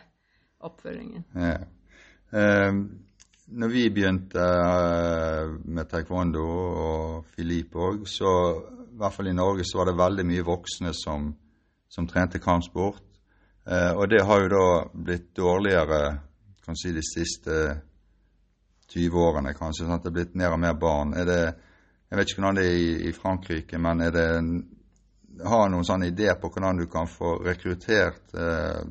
oppfølgingen. 0.61 1.25
Ja. 1.35 1.57
Um, 2.69 2.99
når 3.47 3.67
vi 3.67 3.89
begynte 3.89 4.39
med 5.65 5.85
taekwondo, 5.91 6.43
og 6.87 7.25
Filip 7.35 7.75
òg, 7.75 8.05
så 8.07 8.31
i 8.93 8.97
hvert 8.97 9.13
fall 9.13 9.27
i 9.27 9.33
Norge 9.35 9.63
så 9.67 9.77
var 9.81 9.85
det 9.91 9.97
veldig 9.99 10.25
mye 10.25 10.45
voksne 10.47 10.93
som, 10.95 11.33
som 11.93 12.07
trente 12.09 12.41
kampsport. 12.41 13.03
Eh, 13.69 13.91
og 13.93 14.09
det 14.09 14.23
har 14.25 14.43
jo 14.43 14.51
da 14.53 14.67
blitt 14.93 15.29
dårligere 15.37 16.03
kan 16.65 16.77
si, 16.79 16.93
de 16.95 17.03
siste 17.03 17.59
20 18.93 19.19
årene, 19.19 19.53
kanskje. 19.57 19.85
sånn 19.85 20.01
Det 20.01 20.11
er 20.11 20.17
blitt 20.17 20.37
mer 20.39 20.55
og 20.55 20.61
mer 20.63 20.77
barn. 20.79 21.13
Er 21.13 21.25
det, 21.27 21.41
Jeg 22.09 22.17
vet 22.17 22.29
ikke 22.29 22.41
hvordan 22.41 22.57
det 22.59 22.65
er 22.69 22.77
i, 22.77 22.89
i 23.09 23.11
Frankrike, 23.11 23.77
men 23.81 24.01
er 24.05 24.11
det 24.13 24.27
har 25.41 25.69
noen 25.71 25.85
sånne 25.85 26.11
ideer 26.11 26.35
på 26.37 26.51
hvordan 26.53 26.77
du 26.77 26.85
kan 26.91 27.07
få 27.09 27.39
rekruttert 27.45 28.35
eh, 28.37 28.83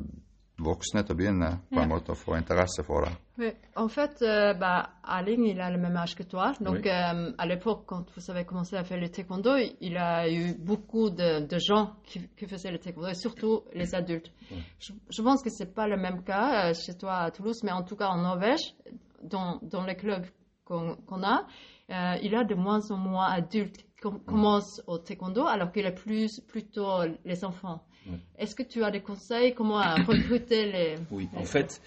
voksne 0.58 1.02
til 1.02 1.14
å 1.14 1.18
begynne 1.18 1.48
på 1.70 1.80
en 1.80 1.88
Ja. 1.88 1.94
måte 1.94 2.10
og 2.12 2.16
få 2.18 2.36
interesse 2.36 2.82
for 2.84 3.04
det? 3.04 3.12
Oui, 3.38 3.50
en 3.76 3.88
fait, 3.88 4.20
euh, 4.22 4.52
bah, 4.58 4.90
Aling, 5.02 5.46
il 5.46 5.60
a 5.60 5.70
le 5.70 5.78
même 5.78 5.96
âge 5.96 6.14
que 6.14 6.22
toi. 6.22 6.52
Donc, 6.60 6.84
Oui. 6.84 6.88
euh, 6.90 7.32
à 7.38 7.46
l'époque, 7.46 7.84
quand 7.86 8.04
vous 8.14 8.30
avez 8.30 8.44
commencé 8.44 8.76
à 8.76 8.84
faire 8.84 9.00
le 9.00 9.08
taekwondo, 9.08 9.56
il 9.80 9.96
a 9.96 10.28
eu 10.30 10.54
beaucoup 10.58 11.08
de, 11.10 11.46
de 11.46 11.58
gens 11.58 11.94
qui, 12.04 12.28
qui 12.36 12.46
faisaient 12.46 12.70
le 12.70 12.78
taekwondo, 12.78 13.08
et 13.08 13.14
surtout 13.14 13.62
les 13.72 13.94
adultes. 13.94 14.30
Je, 14.78 14.92
je 15.10 15.22
pense 15.22 15.42
que 15.42 15.50
c'est 15.50 15.74
pas 15.74 15.88
le 15.88 15.96
même 15.96 16.22
cas 16.22 16.68
euh, 16.70 16.74
chez 16.74 16.94
toi 16.96 17.14
à 17.22 17.30
Toulouse, 17.30 17.62
mais 17.64 17.72
en 17.72 17.82
tout 17.82 17.96
cas 17.96 18.08
en 18.08 18.18
Norvège, 18.22 18.74
dans, 19.22 19.58
dans 19.62 19.84
les 19.84 19.96
clubs 19.96 20.26
qu'on 20.64 21.22
a, 21.22 21.46
euh, 21.90 22.18
il 22.22 22.30
y 22.32 22.36
a 22.36 22.44
de 22.44 22.54
moins 22.54 22.80
en 22.90 22.96
moins 22.98 23.30
adultes 23.32 23.78
qui 23.78 23.84
com- 24.02 24.20
commencent 24.26 24.80
au 24.86 24.98
taekwondo, 24.98 25.46
alors 25.46 25.72
qu'il 25.72 25.84
y 25.84 25.86
a 25.86 25.92
plus 25.92 26.40
plutôt 26.46 27.02
les 27.24 27.44
enfants. 27.44 27.82
Oui. 28.06 28.18
Est-ce 28.38 28.54
que 28.54 28.62
tu 28.62 28.82
as 28.84 28.90
des 28.90 29.00
conseils 29.00 29.54
comment 29.54 29.80
recruter 30.06 30.70
les... 30.72 30.96
Oui, 31.10 31.28
en 31.36 31.44
fait, 31.44 31.80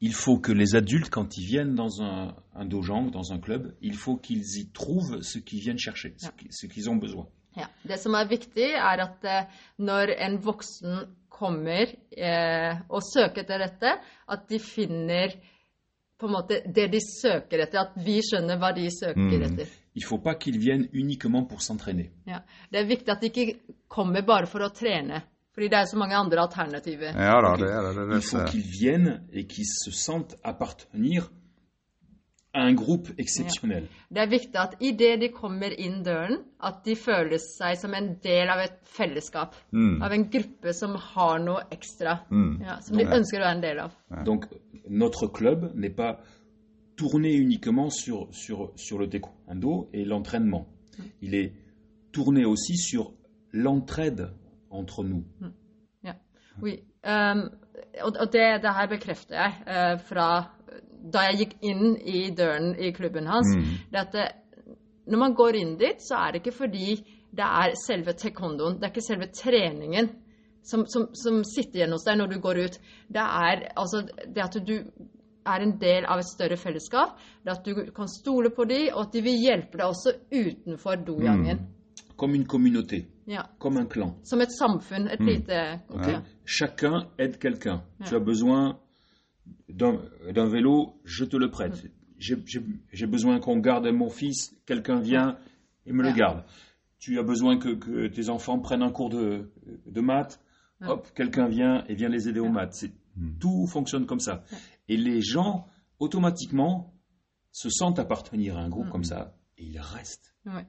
il 0.00 0.14
faut 0.14 0.38
que 0.38 0.52
les 0.52 0.74
adultes, 0.74 1.10
quand 1.10 1.36
ils 1.36 1.46
viennent 1.46 1.74
dans 1.74 2.00
un, 2.02 2.34
un 2.54 2.64
dojang, 2.64 3.10
dans 3.10 3.32
un 3.32 3.38
club, 3.38 3.74
il 3.82 3.94
faut 3.94 4.16
qu'ils 4.16 4.58
y 4.58 4.70
trouvent 4.72 5.20
ce 5.22 5.38
qu'ils 5.38 5.60
viennent 5.60 5.78
chercher, 5.78 6.14
ce 6.16 6.26
Ja. 6.26 6.32
qui- 6.36 6.48
ce 6.50 6.66
qu'ils 6.66 6.88
ont 6.90 6.96
besoin. 6.96 7.26
Ja. 7.56 7.68
Det 7.84 7.98
som 7.98 8.14
er 8.14 8.24
viktig, 8.28 8.62
er 8.74 9.00
at 9.00 9.24
eh, 9.24 9.46
når 9.78 10.10
en 10.18 10.36
voksen 10.44 11.00
kommer 11.28 11.86
eh, 12.16 12.76
og 12.88 13.02
søker 13.02 13.42
etter 13.42 13.58
dette, 13.58 13.92
at 14.28 14.48
de 14.48 14.58
finner 14.58 15.34
på 16.18 16.26
en 16.28 16.32
måte 16.32 16.60
det 16.74 16.90
de 16.92 17.00
søker 17.00 17.62
etter. 17.64 17.80
At 17.80 17.92
vi 18.04 18.20
skjønner 18.22 18.56
hva 18.60 18.72
de 18.76 18.88
søker 18.90 19.16
Mm. 19.38 19.42
etter. 19.42 19.66
Il 19.96 20.02
ne 20.04 20.06
faut 20.06 20.18
pas 20.22 20.34
qu'ils 20.36 20.58
viennent 20.58 20.88
uniquement 20.92 21.44
pour 21.48 21.60
s'entraîner. 21.62 22.10
Ja. 22.26 22.38
Det 22.70 22.80
er 22.80 22.84
viktig 22.86 23.08
at 23.10 23.20
de 23.20 23.26
ikke 23.26 23.58
kommer 23.88 24.22
bare 24.22 24.46
for 24.46 24.60
å 24.60 24.68
trene. 24.72 25.22
Fordi 25.60 25.68
det 25.68 25.76
er 25.78 25.84
så 25.90 25.96
mange 26.00 26.16
andre 26.16 26.38
alternativer. 26.40 27.10
Ja 27.12 27.34
da, 27.44 27.50
Ok. 27.52 27.58
det 27.60 27.68
er 27.68 27.82
det. 27.82 27.96
det, 27.96 28.06
Il 28.06 28.14
det 28.14 28.24
faut 28.24 28.44
qu'ils 28.50 28.64
viennent 28.80 29.20
et 29.32 29.46
qu'ils 29.46 29.68
se 29.84 29.90
sentent 29.92 30.34
appartenir 30.42 31.28
à 32.54 32.62
un 32.66 32.74
groupe 32.74 33.10
exceptionnel. 33.18 33.88
Det 34.10 34.18
er 34.22 34.26
viktig 34.30 34.56
at 34.56 34.72
idet 34.80 35.20
de 35.20 35.28
kommer 35.28 35.70
inn 35.78 36.02
døren, 36.02 36.38
at 36.64 36.80
de 36.84 36.96
føler 36.96 37.38
seg 37.38 37.76
som 37.78 37.92
en 37.94 38.08
del 38.24 38.48
av 38.48 38.58
et 38.64 38.72
fellesskap. 38.84 39.54
Mm. 39.72 40.02
Av 40.02 40.12
en 40.12 40.24
gruppe 40.32 40.72
som 40.74 40.96
har 40.96 41.38
noe 41.44 41.60
ekstra. 41.70 42.16
Mm. 42.30 42.60
Ja, 42.64 42.80
som 42.80 42.96
de 42.96 43.04
Ja. 43.04 43.16
ønsker 43.18 43.38
å 43.38 43.44
være 43.44 43.54
en 43.56 43.60
del 43.62 43.78
av. 43.78 43.92
Donc 44.24 44.46
notre 44.88 45.28
club 45.28 45.74
n'est 45.74 45.94
pas 45.94 46.16
tourné 46.96 47.34
uniquement 47.34 47.90
sur, 47.90 48.28
sur, 48.32 48.72
sur 48.76 48.98
le 48.98 49.08
taekwondo 49.08 49.90
et 49.92 50.04
l'entraînement. 50.06 50.66
Il 51.20 51.34
est 51.34 51.52
tourné 52.12 52.44
aussi 52.46 52.76
sur 52.78 53.12
l'entraide 53.52 54.30
entre 54.70 55.04
nous. 55.04 55.24
Ja. 56.04 56.14
Oui. 56.62 56.78
Um, 57.04 57.48
og 58.04 58.32
det, 58.32 58.62
det 58.62 58.74
her 58.76 58.88
bekrefter 58.90 59.36
jeg 59.36 59.52
uh, 59.66 60.00
fra 60.08 60.28
da 61.12 61.24
jeg 61.30 61.38
gikk 61.40 61.54
inn 61.64 61.94
i 61.96 62.28
døren 62.36 62.74
i 62.76 62.92
klubben 62.92 63.26
hans. 63.26 63.54
Det 63.90 64.00
at 64.00 64.12
det, 64.12 64.26
når 65.10 65.18
man 65.18 65.34
går 65.34 65.56
inn 65.58 65.76
dit, 65.80 66.02
så 66.04 66.20
er 66.20 66.32
det 66.32 66.42
ikke 66.42 66.58
fordi 66.58 66.98
det 67.30 67.46
er 67.46 67.76
selve 67.78 68.12
taekwondoen, 68.18 68.76
det 68.78 68.88
er 68.88 68.92
ikke 68.92 69.06
selve 69.06 69.30
treningen 69.32 70.10
som, 70.62 70.84
som, 70.86 71.08
som 71.14 71.40
sitter 71.46 71.80
igjen 71.80 71.94
hos 71.94 72.04
deg 72.06 72.18
når 72.20 72.34
du 72.34 72.38
går 72.42 72.60
ut. 72.66 72.78
Det 73.08 73.24
er 73.24 73.64
altså 73.80 74.02
det 74.04 74.44
at 74.44 74.58
du 74.66 74.76
er 75.50 75.64
en 75.64 75.76
del 75.80 76.04
av 76.04 76.20
et 76.20 76.28
større 76.28 76.58
fellesskap, 76.60 77.16
det 77.44 77.54
at 77.54 77.64
du 77.64 77.92
kan 77.96 78.10
stole 78.12 78.52
på 78.54 78.66
dem, 78.68 78.90
og 78.92 79.06
at 79.06 79.14
de 79.14 79.22
vil 79.24 79.40
hjelpe 79.40 79.80
deg 79.80 79.86
også 79.86 80.14
utenfor 80.30 81.00
dojangen. 81.06 81.64
Comme 82.20 82.36
une 82.36 82.46
communauté, 82.46 83.06
Ja. 83.30 83.48
comme 83.58 83.76
un 83.78 83.86
clan. 83.86 84.16
Som 85.16 85.26
lite 85.26 85.48
ja. 86.12 86.22
Chacun 86.44 87.08
aide 87.18 87.38
quelqu'un. 87.38 87.82
Tu 88.04 88.14
as 88.16 88.20
besoin 88.20 88.78
d'un 89.68 90.48
vélo, 90.48 91.00
je 91.04 91.24
te 91.24 91.36
le 91.36 91.50
prête. 91.50 91.86
J'ai- 92.18 92.36
J'ai 92.92 93.06
besoin 93.06 93.40
qu'on 93.40 93.58
garde 93.58 93.86
mon 93.86 94.10
fils, 94.10 94.54
quelqu'un 94.66 95.00
vient 95.00 95.38
et 95.86 95.92
me 95.92 96.02
le 96.02 96.08
garde. 96.16 96.44
Tu 96.98 97.18
as 97.18 97.22
besoin 97.22 97.58
que, 97.58 97.70
que 97.76 98.08
tes 98.08 98.28
enfants 98.28 98.58
prennent 98.58 98.82
un 98.82 98.90
cours 98.90 99.08
de, 99.10 99.50
de 99.86 100.00
maths, 100.00 100.38
hop, 100.90 101.08
quelqu'un 101.14 101.48
vient 101.48 101.84
et 101.88 101.94
vient 101.94 102.08
les 102.10 102.28
aider 102.28 102.40
aux 102.40 102.50
maths. 102.50 102.74
C'est- 102.74 102.92
Tout 103.40 103.66
fonctionne 103.66 104.06
comme 104.06 104.20
ça. 104.20 104.44
Et 104.88 104.96
les 104.96 105.20
gens, 105.20 105.66
automatiquement, 105.98 106.94
se 107.52 107.68
sentent 107.70 107.98
appartenir 107.98 108.56
à 108.56 108.60
un 108.62 108.68
groupe 108.68 108.86
comme 108.90 109.04
ça 109.04 109.34
et 109.60 109.94
reste. 109.94 110.26
Nei. 110.48 110.62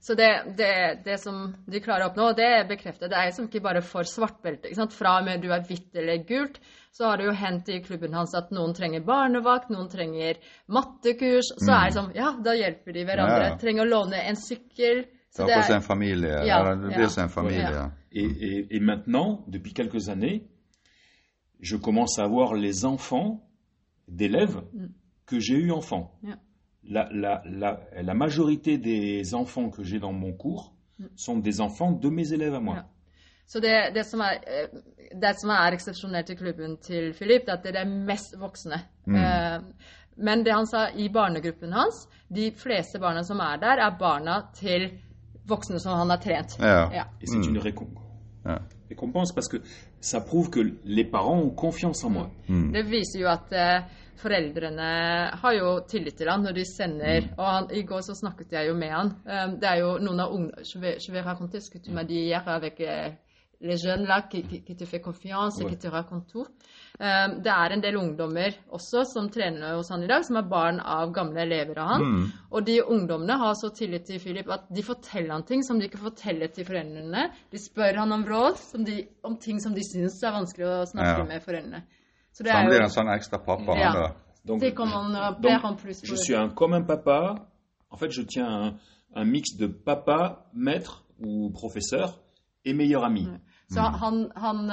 Så 0.00 0.14
det, 0.14 0.28
det, 0.56 0.68
det 1.04 1.16
som 1.18 1.48
de 1.66 1.80
klarer 1.82 2.04
å 2.06 2.10
oppnå, 2.12 2.28
og 2.30 2.36
det 2.38 2.68
bekrefter 2.68 3.10
det 3.10 3.16
er 3.18 3.26
liksom 3.32 3.48
ikke 3.48 3.62
bare 3.64 3.80
for 3.82 4.06
svartbelte. 4.06 4.70
Fra 4.94 5.16
og 5.18 5.24
med 5.26 5.42
du 5.42 5.48
er 5.50 5.64
hvitt 5.66 5.96
eller 5.98 6.22
gult, 6.28 6.60
så 6.94 7.08
har 7.10 7.18
det 7.18 7.26
jo 7.26 7.32
hendt 7.34 7.68
i 7.74 7.80
klubben 7.82 8.14
hans 8.14 8.34
at 8.38 8.52
noen 8.54 8.72
trenger 8.78 9.02
barnevakt, 9.04 9.68
noen 9.74 9.88
trenger 9.92 10.38
mattekurs. 10.72 11.50
Så 11.58 11.72
er 11.74 11.90
det 11.90 11.96
sånn, 11.98 12.12
ja, 12.14 12.30
da 12.40 12.54
hjelper 12.54 12.92
de 12.94 13.04
hverandre. 13.04 13.42
Ja, 13.42 13.50
ja. 13.50 13.58
Trenger 13.60 13.82
å 13.84 13.90
låne 13.90 14.22
en 14.30 14.38
sykkel. 14.40 15.04
Så 15.34 15.42
Ta 15.42 15.46
det 15.50 15.58
på 15.58 15.66
seg 15.72 15.76
en 15.80 15.82
familie. 15.90 16.38
Ja, 16.46 16.60
eller 16.62 16.78
det 16.86 16.94
blir 16.96 17.10
som 17.12 17.26
en 17.26 17.34
familie. 17.34 17.66
Ja. 17.74 17.90
Et, 18.16 18.30
et- 18.40 18.70
et 18.78 18.80
maintenant, 18.80 19.42
depuis 19.50 19.74
quelques 19.74 20.08
années, 20.08 20.46
je 21.60 21.76
commence 21.76 22.18
à 22.18 22.26
voir 22.28 22.54
les 22.54 22.84
enfants 22.84 23.42
d'élèves 24.08 24.62
que 25.26 25.40
j'ai 25.40 25.58
eu 25.58 25.72
enfant. 25.72 26.12
Ja. 26.22 26.36
La, 26.88 27.08
la- 27.12 27.42
la- 27.44 28.02
la 28.02 28.14
majorité 28.14 28.78
des 28.78 29.34
enfants 29.34 29.70
que 29.70 29.82
j'ai 29.82 29.98
dans 29.98 30.12
mon 30.12 30.32
cours 30.32 30.72
sont 31.16 31.36
des 31.42 31.60
enfants 31.60 31.92
de 31.92 32.08
mes 32.10 32.32
élèves 32.32 32.54
à 32.54 32.60
moi. 32.60 32.74
Ja. 32.76 32.82
så 33.48 33.60
det, 33.60 33.94
det, 33.94 34.06
som 34.06 34.20
er, 34.20 34.34
eh, 34.46 34.68
det 35.20 35.34
som 35.40 35.50
er 35.50 35.72
eksepsjonelt 35.72 36.30
i 36.30 36.34
klubben 36.34 36.76
til 36.76 37.12
Philip, 37.12 37.42
det 37.46 37.48
er 37.48 37.56
at 37.56 37.64
det 37.64 37.76
er 37.76 37.84
mest 38.06 38.34
voksne. 38.40 38.74
Eh, 39.08 39.60
Men 40.18 40.44
det 40.44 40.52
han 40.54 40.66
sa 40.66 40.86
i 40.96 41.08
barnegruppen 41.08 41.72
hans, 41.72 42.08
de 42.34 42.50
fleste 42.56 42.98
barna 42.98 43.22
som 43.22 43.38
er 43.38 43.56
der, 43.60 43.76
er 43.86 43.96
barna 43.98 44.40
til 44.54 44.90
voksne 45.48 45.78
som 45.80 45.98
han 45.98 46.10
har 46.10 46.16
trent. 46.16 46.56
Ja. 46.60 47.04
C'est 47.20 47.48
une 47.48 47.58
récom- 47.60 47.98
Ja. 48.46 48.56
récompense 48.90 49.32
parce 49.34 49.48
que 49.48 49.58
ça 50.00 50.20
prouve 50.20 50.50
que 50.50 50.60
les 50.84 51.04
parents 51.04 51.42
ont 51.44 51.50
confiance 51.56 52.04
en 52.06 52.10
moi. 52.10 52.30
Det 52.48 52.84
viser 52.90 53.20
jo 53.20 53.28
at 53.28 53.52
eh, 53.52 53.82
foreldrene 54.20 54.88
har 55.42 55.52
jo 55.58 55.74
tillit 55.88 56.16
til 56.18 56.30
han 56.30 56.42
når 56.46 56.56
de 56.56 56.64
sender 56.64 57.28
Og 57.36 57.44
han, 57.46 57.68
i 57.72 57.82
går 57.82 58.00
så 58.06 58.14
snakket 58.14 58.52
jeg 58.52 58.68
jo 58.68 58.74
med 58.78 58.90
han. 58.92 59.12
Um, 59.26 59.58
det 59.60 59.68
er 59.70 59.78
jo 59.82 59.98
noen 59.98 60.20
av 60.20 60.32
ungene 60.32 60.64
Je 60.64 60.80
vais, 60.80 60.98
je 61.00 61.12
vais 61.12 61.22
raconter 61.26 61.60
ce 61.60 61.70
que 61.70 61.78
tu 61.78 61.90
m'as 61.92 62.04
dit 62.04 62.26
hier 62.28 62.42
avec 62.48 62.80
eh, 62.80 63.12
les 63.60 63.78
jeunes 63.78 64.04
là 64.06 64.20
qui, 64.30 64.42
qui, 64.42 64.62
qui 64.62 64.76
te 64.76 64.84
fait 64.84 65.00
confiance 65.00 65.58
et 65.60 65.64
qui 65.64 65.78
te 65.78 65.88
racontent 65.88 66.26
tout. 66.30 66.46
Eh, 67.00 67.28
det 67.40 67.48
er 67.52 67.72
en 67.72 67.80
del 67.80 67.96
ungdommer 67.96 68.52
også 68.68 69.04
som 69.08 69.30
trener 69.32 69.76
hos 69.78 69.88
han 69.90 70.02
i 70.04 70.06
dag, 70.10 70.24
som 70.24 70.36
er 70.36 70.42
barn 70.50 70.80
av 70.80 71.12
gamle 71.16 71.40
elever 71.40 71.78
av 71.80 71.88
han. 71.94 72.26
Og 72.52 72.66
de 72.66 72.82
ungdommene 72.84 73.38
har 73.40 73.54
så 73.56 73.70
tillit 73.72 74.04
til 74.06 74.20
Philip 74.20 74.48
at 74.52 74.68
de 74.68 74.82
forteller 74.84 75.32
han 75.32 75.44
ting 75.48 75.64
som 75.64 75.78
de 75.80 75.88
ikke 75.88 76.02
forteller 76.04 76.52
til 76.52 76.68
foreldrene. 76.68 77.30
De 77.52 77.58
spør 77.58 77.96
han 78.02 78.12
om 78.12 78.24
råd 78.28 78.58
som 78.60 78.84
de, 78.84 79.06
om 79.24 79.36
ting 79.40 79.60
som 79.60 79.72
de 79.74 79.84
syns 79.88 80.20
er 80.22 80.36
vanskelig 80.36 80.66
å 80.68 80.84
snakke 80.92 81.18
Ja. 81.22 81.24
med 81.24 81.42
foreldrene. 81.42 81.82
Så 82.36 82.44
Så 82.44 82.50
han 82.52 82.66
er 82.66 82.68
blir 82.68 82.78
jo- 82.78 82.84
en 82.84 82.90
sånn 82.90 83.08
ekstra 83.16 83.38
pappa, 83.38 83.72
Ja. 83.78 83.90
han 83.90 83.94
da. 83.94 84.14
Donc, 84.44 84.60
C'est 84.62 84.74
comme 84.74 84.92
on 84.94 85.12
donc, 85.12 85.42
perd 85.42 85.64
en 85.64 85.74
plus. 85.76 86.02
je 86.04 86.14
suis 86.16 86.34
un, 86.34 86.50
comme 86.50 86.74
un 86.76 86.84
papa. 86.84 87.46
En 87.90 87.96
fait, 87.96 88.10
je 88.10 88.22
tiens 88.22 88.46
un, 88.48 88.74
un 89.14 89.24
mix 89.24 89.56
de 89.58 89.66
papa, 89.68 90.44
maître 90.52 91.04
ou 91.18 91.50
professeur 91.50 92.18
et 92.64 92.74
meilleur 92.74 93.04
ami. 93.04 93.26
Så 93.72 93.80
han, 93.80 94.30
han, 94.36 94.70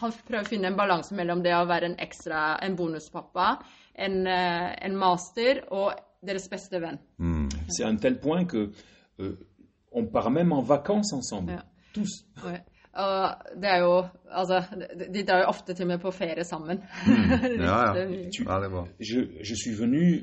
han 0.00 0.12
prøver 0.26 0.42
å 0.44 0.46
finne 0.46 0.66
en 0.66 0.76
balanse 0.76 1.12
mellom 1.14 1.42
det 1.42 1.52
å 1.54 1.64
være 1.66 1.84
en 1.86 1.96
ekstra, 1.98 2.58
en 2.62 2.76
bonuspappa, 2.76 3.58
en, 3.96 4.26
en 4.28 4.96
master 4.96 5.64
og 5.72 5.94
deres 6.22 6.48
beste 6.48 6.78
venn. 6.80 6.98
Mm. 7.18 7.48
C'est 7.68 7.84
à 7.84 7.88
un 7.88 7.96
tel 7.96 8.20
point 8.20 8.44
que 8.44 8.70
euh, 9.20 9.36
on 9.92 10.06
part 10.06 10.30
même 10.30 10.52
en 10.52 10.62
vacances 10.62 11.12
ensemble, 11.14 11.52
Ja. 11.52 11.62
tous. 11.94 12.24
Og 12.92 13.28
det 13.56 13.68
er 13.70 13.76
jo 13.78 14.04
Altså, 14.30 14.62
de, 14.98 15.14
de 15.14 15.22
drar 15.26 15.38
jo 15.40 15.44
ofte 15.48 15.74
til 15.74 15.82
og 15.82 15.88
med 15.88 15.98
på 15.98 16.10
ferie 16.10 16.44
sammen. 16.44 16.78
Ja, 17.58 17.94
ja. 17.94 18.04
Det- 18.06 18.32
Tu- 18.34 18.44
Veldig 18.44 18.70
bra. 18.70 18.86
Je, 19.00 19.28
je 19.44 19.54
suis 19.56 19.80
venu 19.80 20.20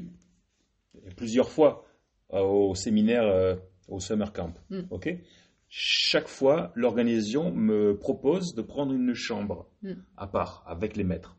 plusieurs 1.18 1.50
fois 1.50 1.86
euh, 2.34 2.42
au 2.42 2.76
séminaire, 2.76 3.24
euh, 3.24 3.56
au 3.88 4.00
summer 4.00 4.32
camp. 4.34 4.54
Ok? 4.90 5.10
Chaque 5.70 6.28
fois, 6.28 6.72
l'organisation 6.76 7.52
me 7.52 7.98
propose 7.98 8.54
de 8.56 8.62
prendre 8.62 8.94
une 8.94 9.14
chambre 9.14 9.68
à 10.18 10.28
part 10.28 10.64
avec 10.68 10.96
les 10.96 11.04
maîtres. 11.04 11.36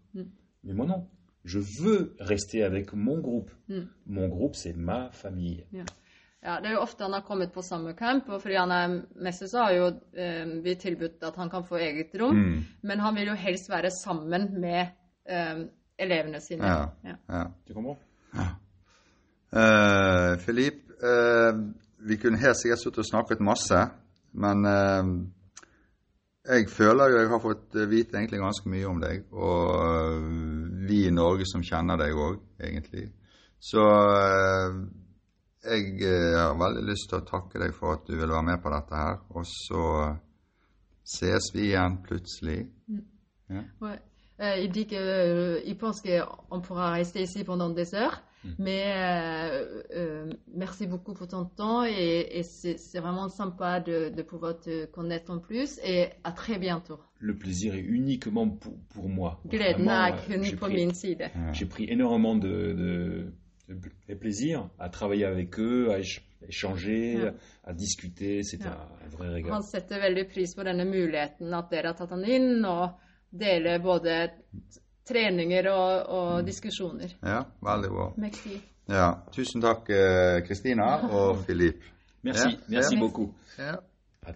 Mais 0.64 0.72
moi 0.74 0.86
non. 0.86 1.06
Je 1.44 1.60
veux 1.60 2.16
rester 2.18 2.64
avec 2.64 2.92
mon 2.92 3.20
groupe. 3.20 3.50
Mon 4.06 4.28
groupe, 4.28 4.56
c'est 4.56 4.72
ma 4.76 5.10
famille. 5.10 5.64
Ja, 6.44 6.60
Det 6.60 6.68
er 6.68 6.76
jo 6.76 6.84
ofte 6.84 7.04
han 7.04 7.16
har 7.16 7.24
kommet 7.26 7.52
på 7.52 7.62
summercamp, 7.62 8.28
og 8.28 8.42
fordi 8.42 8.54
han 8.54 8.70
er 8.70 9.00
mester, 9.24 9.48
så 9.50 9.64
har 9.64 9.72
jo 9.72 9.86
eh, 10.14 10.44
vi 10.62 10.74
tilbudt 10.74 11.24
at 11.26 11.36
han 11.36 11.50
kan 11.50 11.64
få 11.64 11.80
eget 11.82 12.14
rom. 12.20 12.36
Mm. 12.36 12.60
Men 12.82 13.00
han 13.00 13.16
vil 13.16 13.32
jo 13.32 13.34
helst 13.34 13.70
være 13.70 13.90
sammen 13.90 14.60
med 14.60 14.86
eh, 15.28 15.64
elevene 15.98 16.40
sine. 16.40 16.66
Ja. 16.66 17.16
Ja. 17.28 17.44
Tu 17.66 17.74
comprends 17.74 18.04
Eh, 19.56 20.38
Philippe, 20.38 20.92
uh, 21.00 21.54
vi 22.08 22.16
kunne 22.16 22.38
helt 22.38 22.58
sikkert 22.60 22.82
sittet 22.82 22.98
og 22.98 23.08
snakket 23.08 23.40
masse, 23.40 23.78
men 24.36 24.66
uh, 24.66 25.06
jeg 26.46 26.66
føler 26.70 27.10
jo 27.10 27.20
jeg 27.20 27.30
har 27.30 27.40
fått 27.42 27.78
vite 27.88 28.18
egentlig 28.18 28.42
ganske 28.42 28.68
mye 28.68 28.90
om 28.90 28.98
deg, 29.00 29.22
og 29.32 30.26
vi 30.88 31.06
i 31.06 31.14
Norge 31.14 31.46
som 31.48 31.64
kjenner 31.64 31.98
deg 31.98 32.14
òg, 32.14 32.36
egentlig. 32.60 33.08
Så 33.62 33.86
jeg 35.68 36.02
eh, 36.02 36.36
har 36.38 36.54
veldig 36.58 36.84
lyst 36.88 37.08
til 37.10 37.18
å 37.18 37.24
takke 37.26 37.58
deg 37.62 37.74
for 37.74 37.92
at 37.98 38.06
du 38.06 38.16
vil 38.16 38.28
være 38.30 38.42
med 38.42 38.62
på 38.62 38.70
dette 38.74 38.94
her, 38.96 39.18
og 39.30 39.44
så 39.46 40.16
ses 41.04 41.50
vi 41.54 41.68
igjen 41.70 41.98
plutselig. 42.02 42.66
Ouais. 43.80 43.98
Euh, 44.38 44.56
il 44.60 44.70
dit 44.70 44.86
qu'il 44.86 45.76
pense 45.78 46.02
qu'on 46.02 46.60
pourra 46.60 46.90
rester 46.92 47.22
ici 47.22 47.42
pendant 47.44 47.70
des 47.70 47.94
heures, 47.94 48.22
mais 48.58 48.82
euh, 48.94 49.82
euh, 49.94 50.32
merci 50.54 50.86
beaucoup 50.86 51.14
pour 51.14 51.26
ton 51.26 51.46
temps 51.46 51.84
et, 51.84 52.28
et 52.38 52.42
c'est 52.42 53.00
vraiment 53.00 53.28
sympa 53.30 53.80
de, 53.80 54.10
de 54.10 54.22
pouvoir 54.22 54.58
te 54.60 54.84
connaître 54.86 55.30
en 55.32 55.38
plus 55.38 55.80
et 55.82 56.08
à 56.22 56.32
très 56.32 56.58
bientôt. 56.58 56.98
Le 57.18 57.34
plaisir 57.34 57.74
est 57.74 57.80
uniquement 57.80 58.46
pour, 58.48 58.74
pour 58.90 59.08
moi. 59.08 59.40
Euh, 59.50 59.56
j'ai 60.42 60.56
på 60.56 60.66
pris- 60.66 61.64
pris 61.66 61.86
énormément 61.88 62.36
de, 62.36 62.48
de, 62.74 63.32
de 63.68 64.14
plaisir 64.14 64.68
à 64.78 64.88
travailler 64.88 65.24
avec 65.26 65.58
eux, 65.58 65.90
à 65.92 65.98
éch- 65.98 66.20
échanger, 66.48 67.14
Ja. 67.24 67.32
à 67.64 67.72
discuter. 67.72 68.42
C'était 68.42 68.64
Ja. 68.68 68.88
un, 69.02 69.06
un 69.06 69.08
vrai 69.08 69.28
régal. 69.28 69.52
Han 69.52 69.62
setter 69.62 69.98
veldig 70.00 70.28
pris 70.28 70.54
på 70.54 70.62
denne 70.64 70.84
muligheten 70.84 71.54
at 71.54 71.70
dere 71.70 71.86
har 71.88 71.94
tatt 71.94 72.10
han 72.10 72.24
inn 72.24 72.64
og 72.64 72.90
deler 73.32 73.78
både 73.82 74.30
treninger 75.06 75.68
og, 75.70 76.06
og 76.08 76.46
diskusjoner. 76.46 77.12
Ja, 77.22 77.42
veldig 77.62 77.90
bra. 77.90 78.12
Merci. 78.16 78.60
Ja, 78.88 79.12
tusen 79.32 79.60
takk, 79.60 79.88
eh, 79.90 80.40
Kristina 80.46 80.86
og 81.10 81.38
Filip. 81.46 81.82
Merci, 82.22 82.48
Ja, 82.50 82.56
merci 82.68 82.94
ja. 82.94 83.00
beaucoup. 83.00 83.34
Ja. 83.58 83.76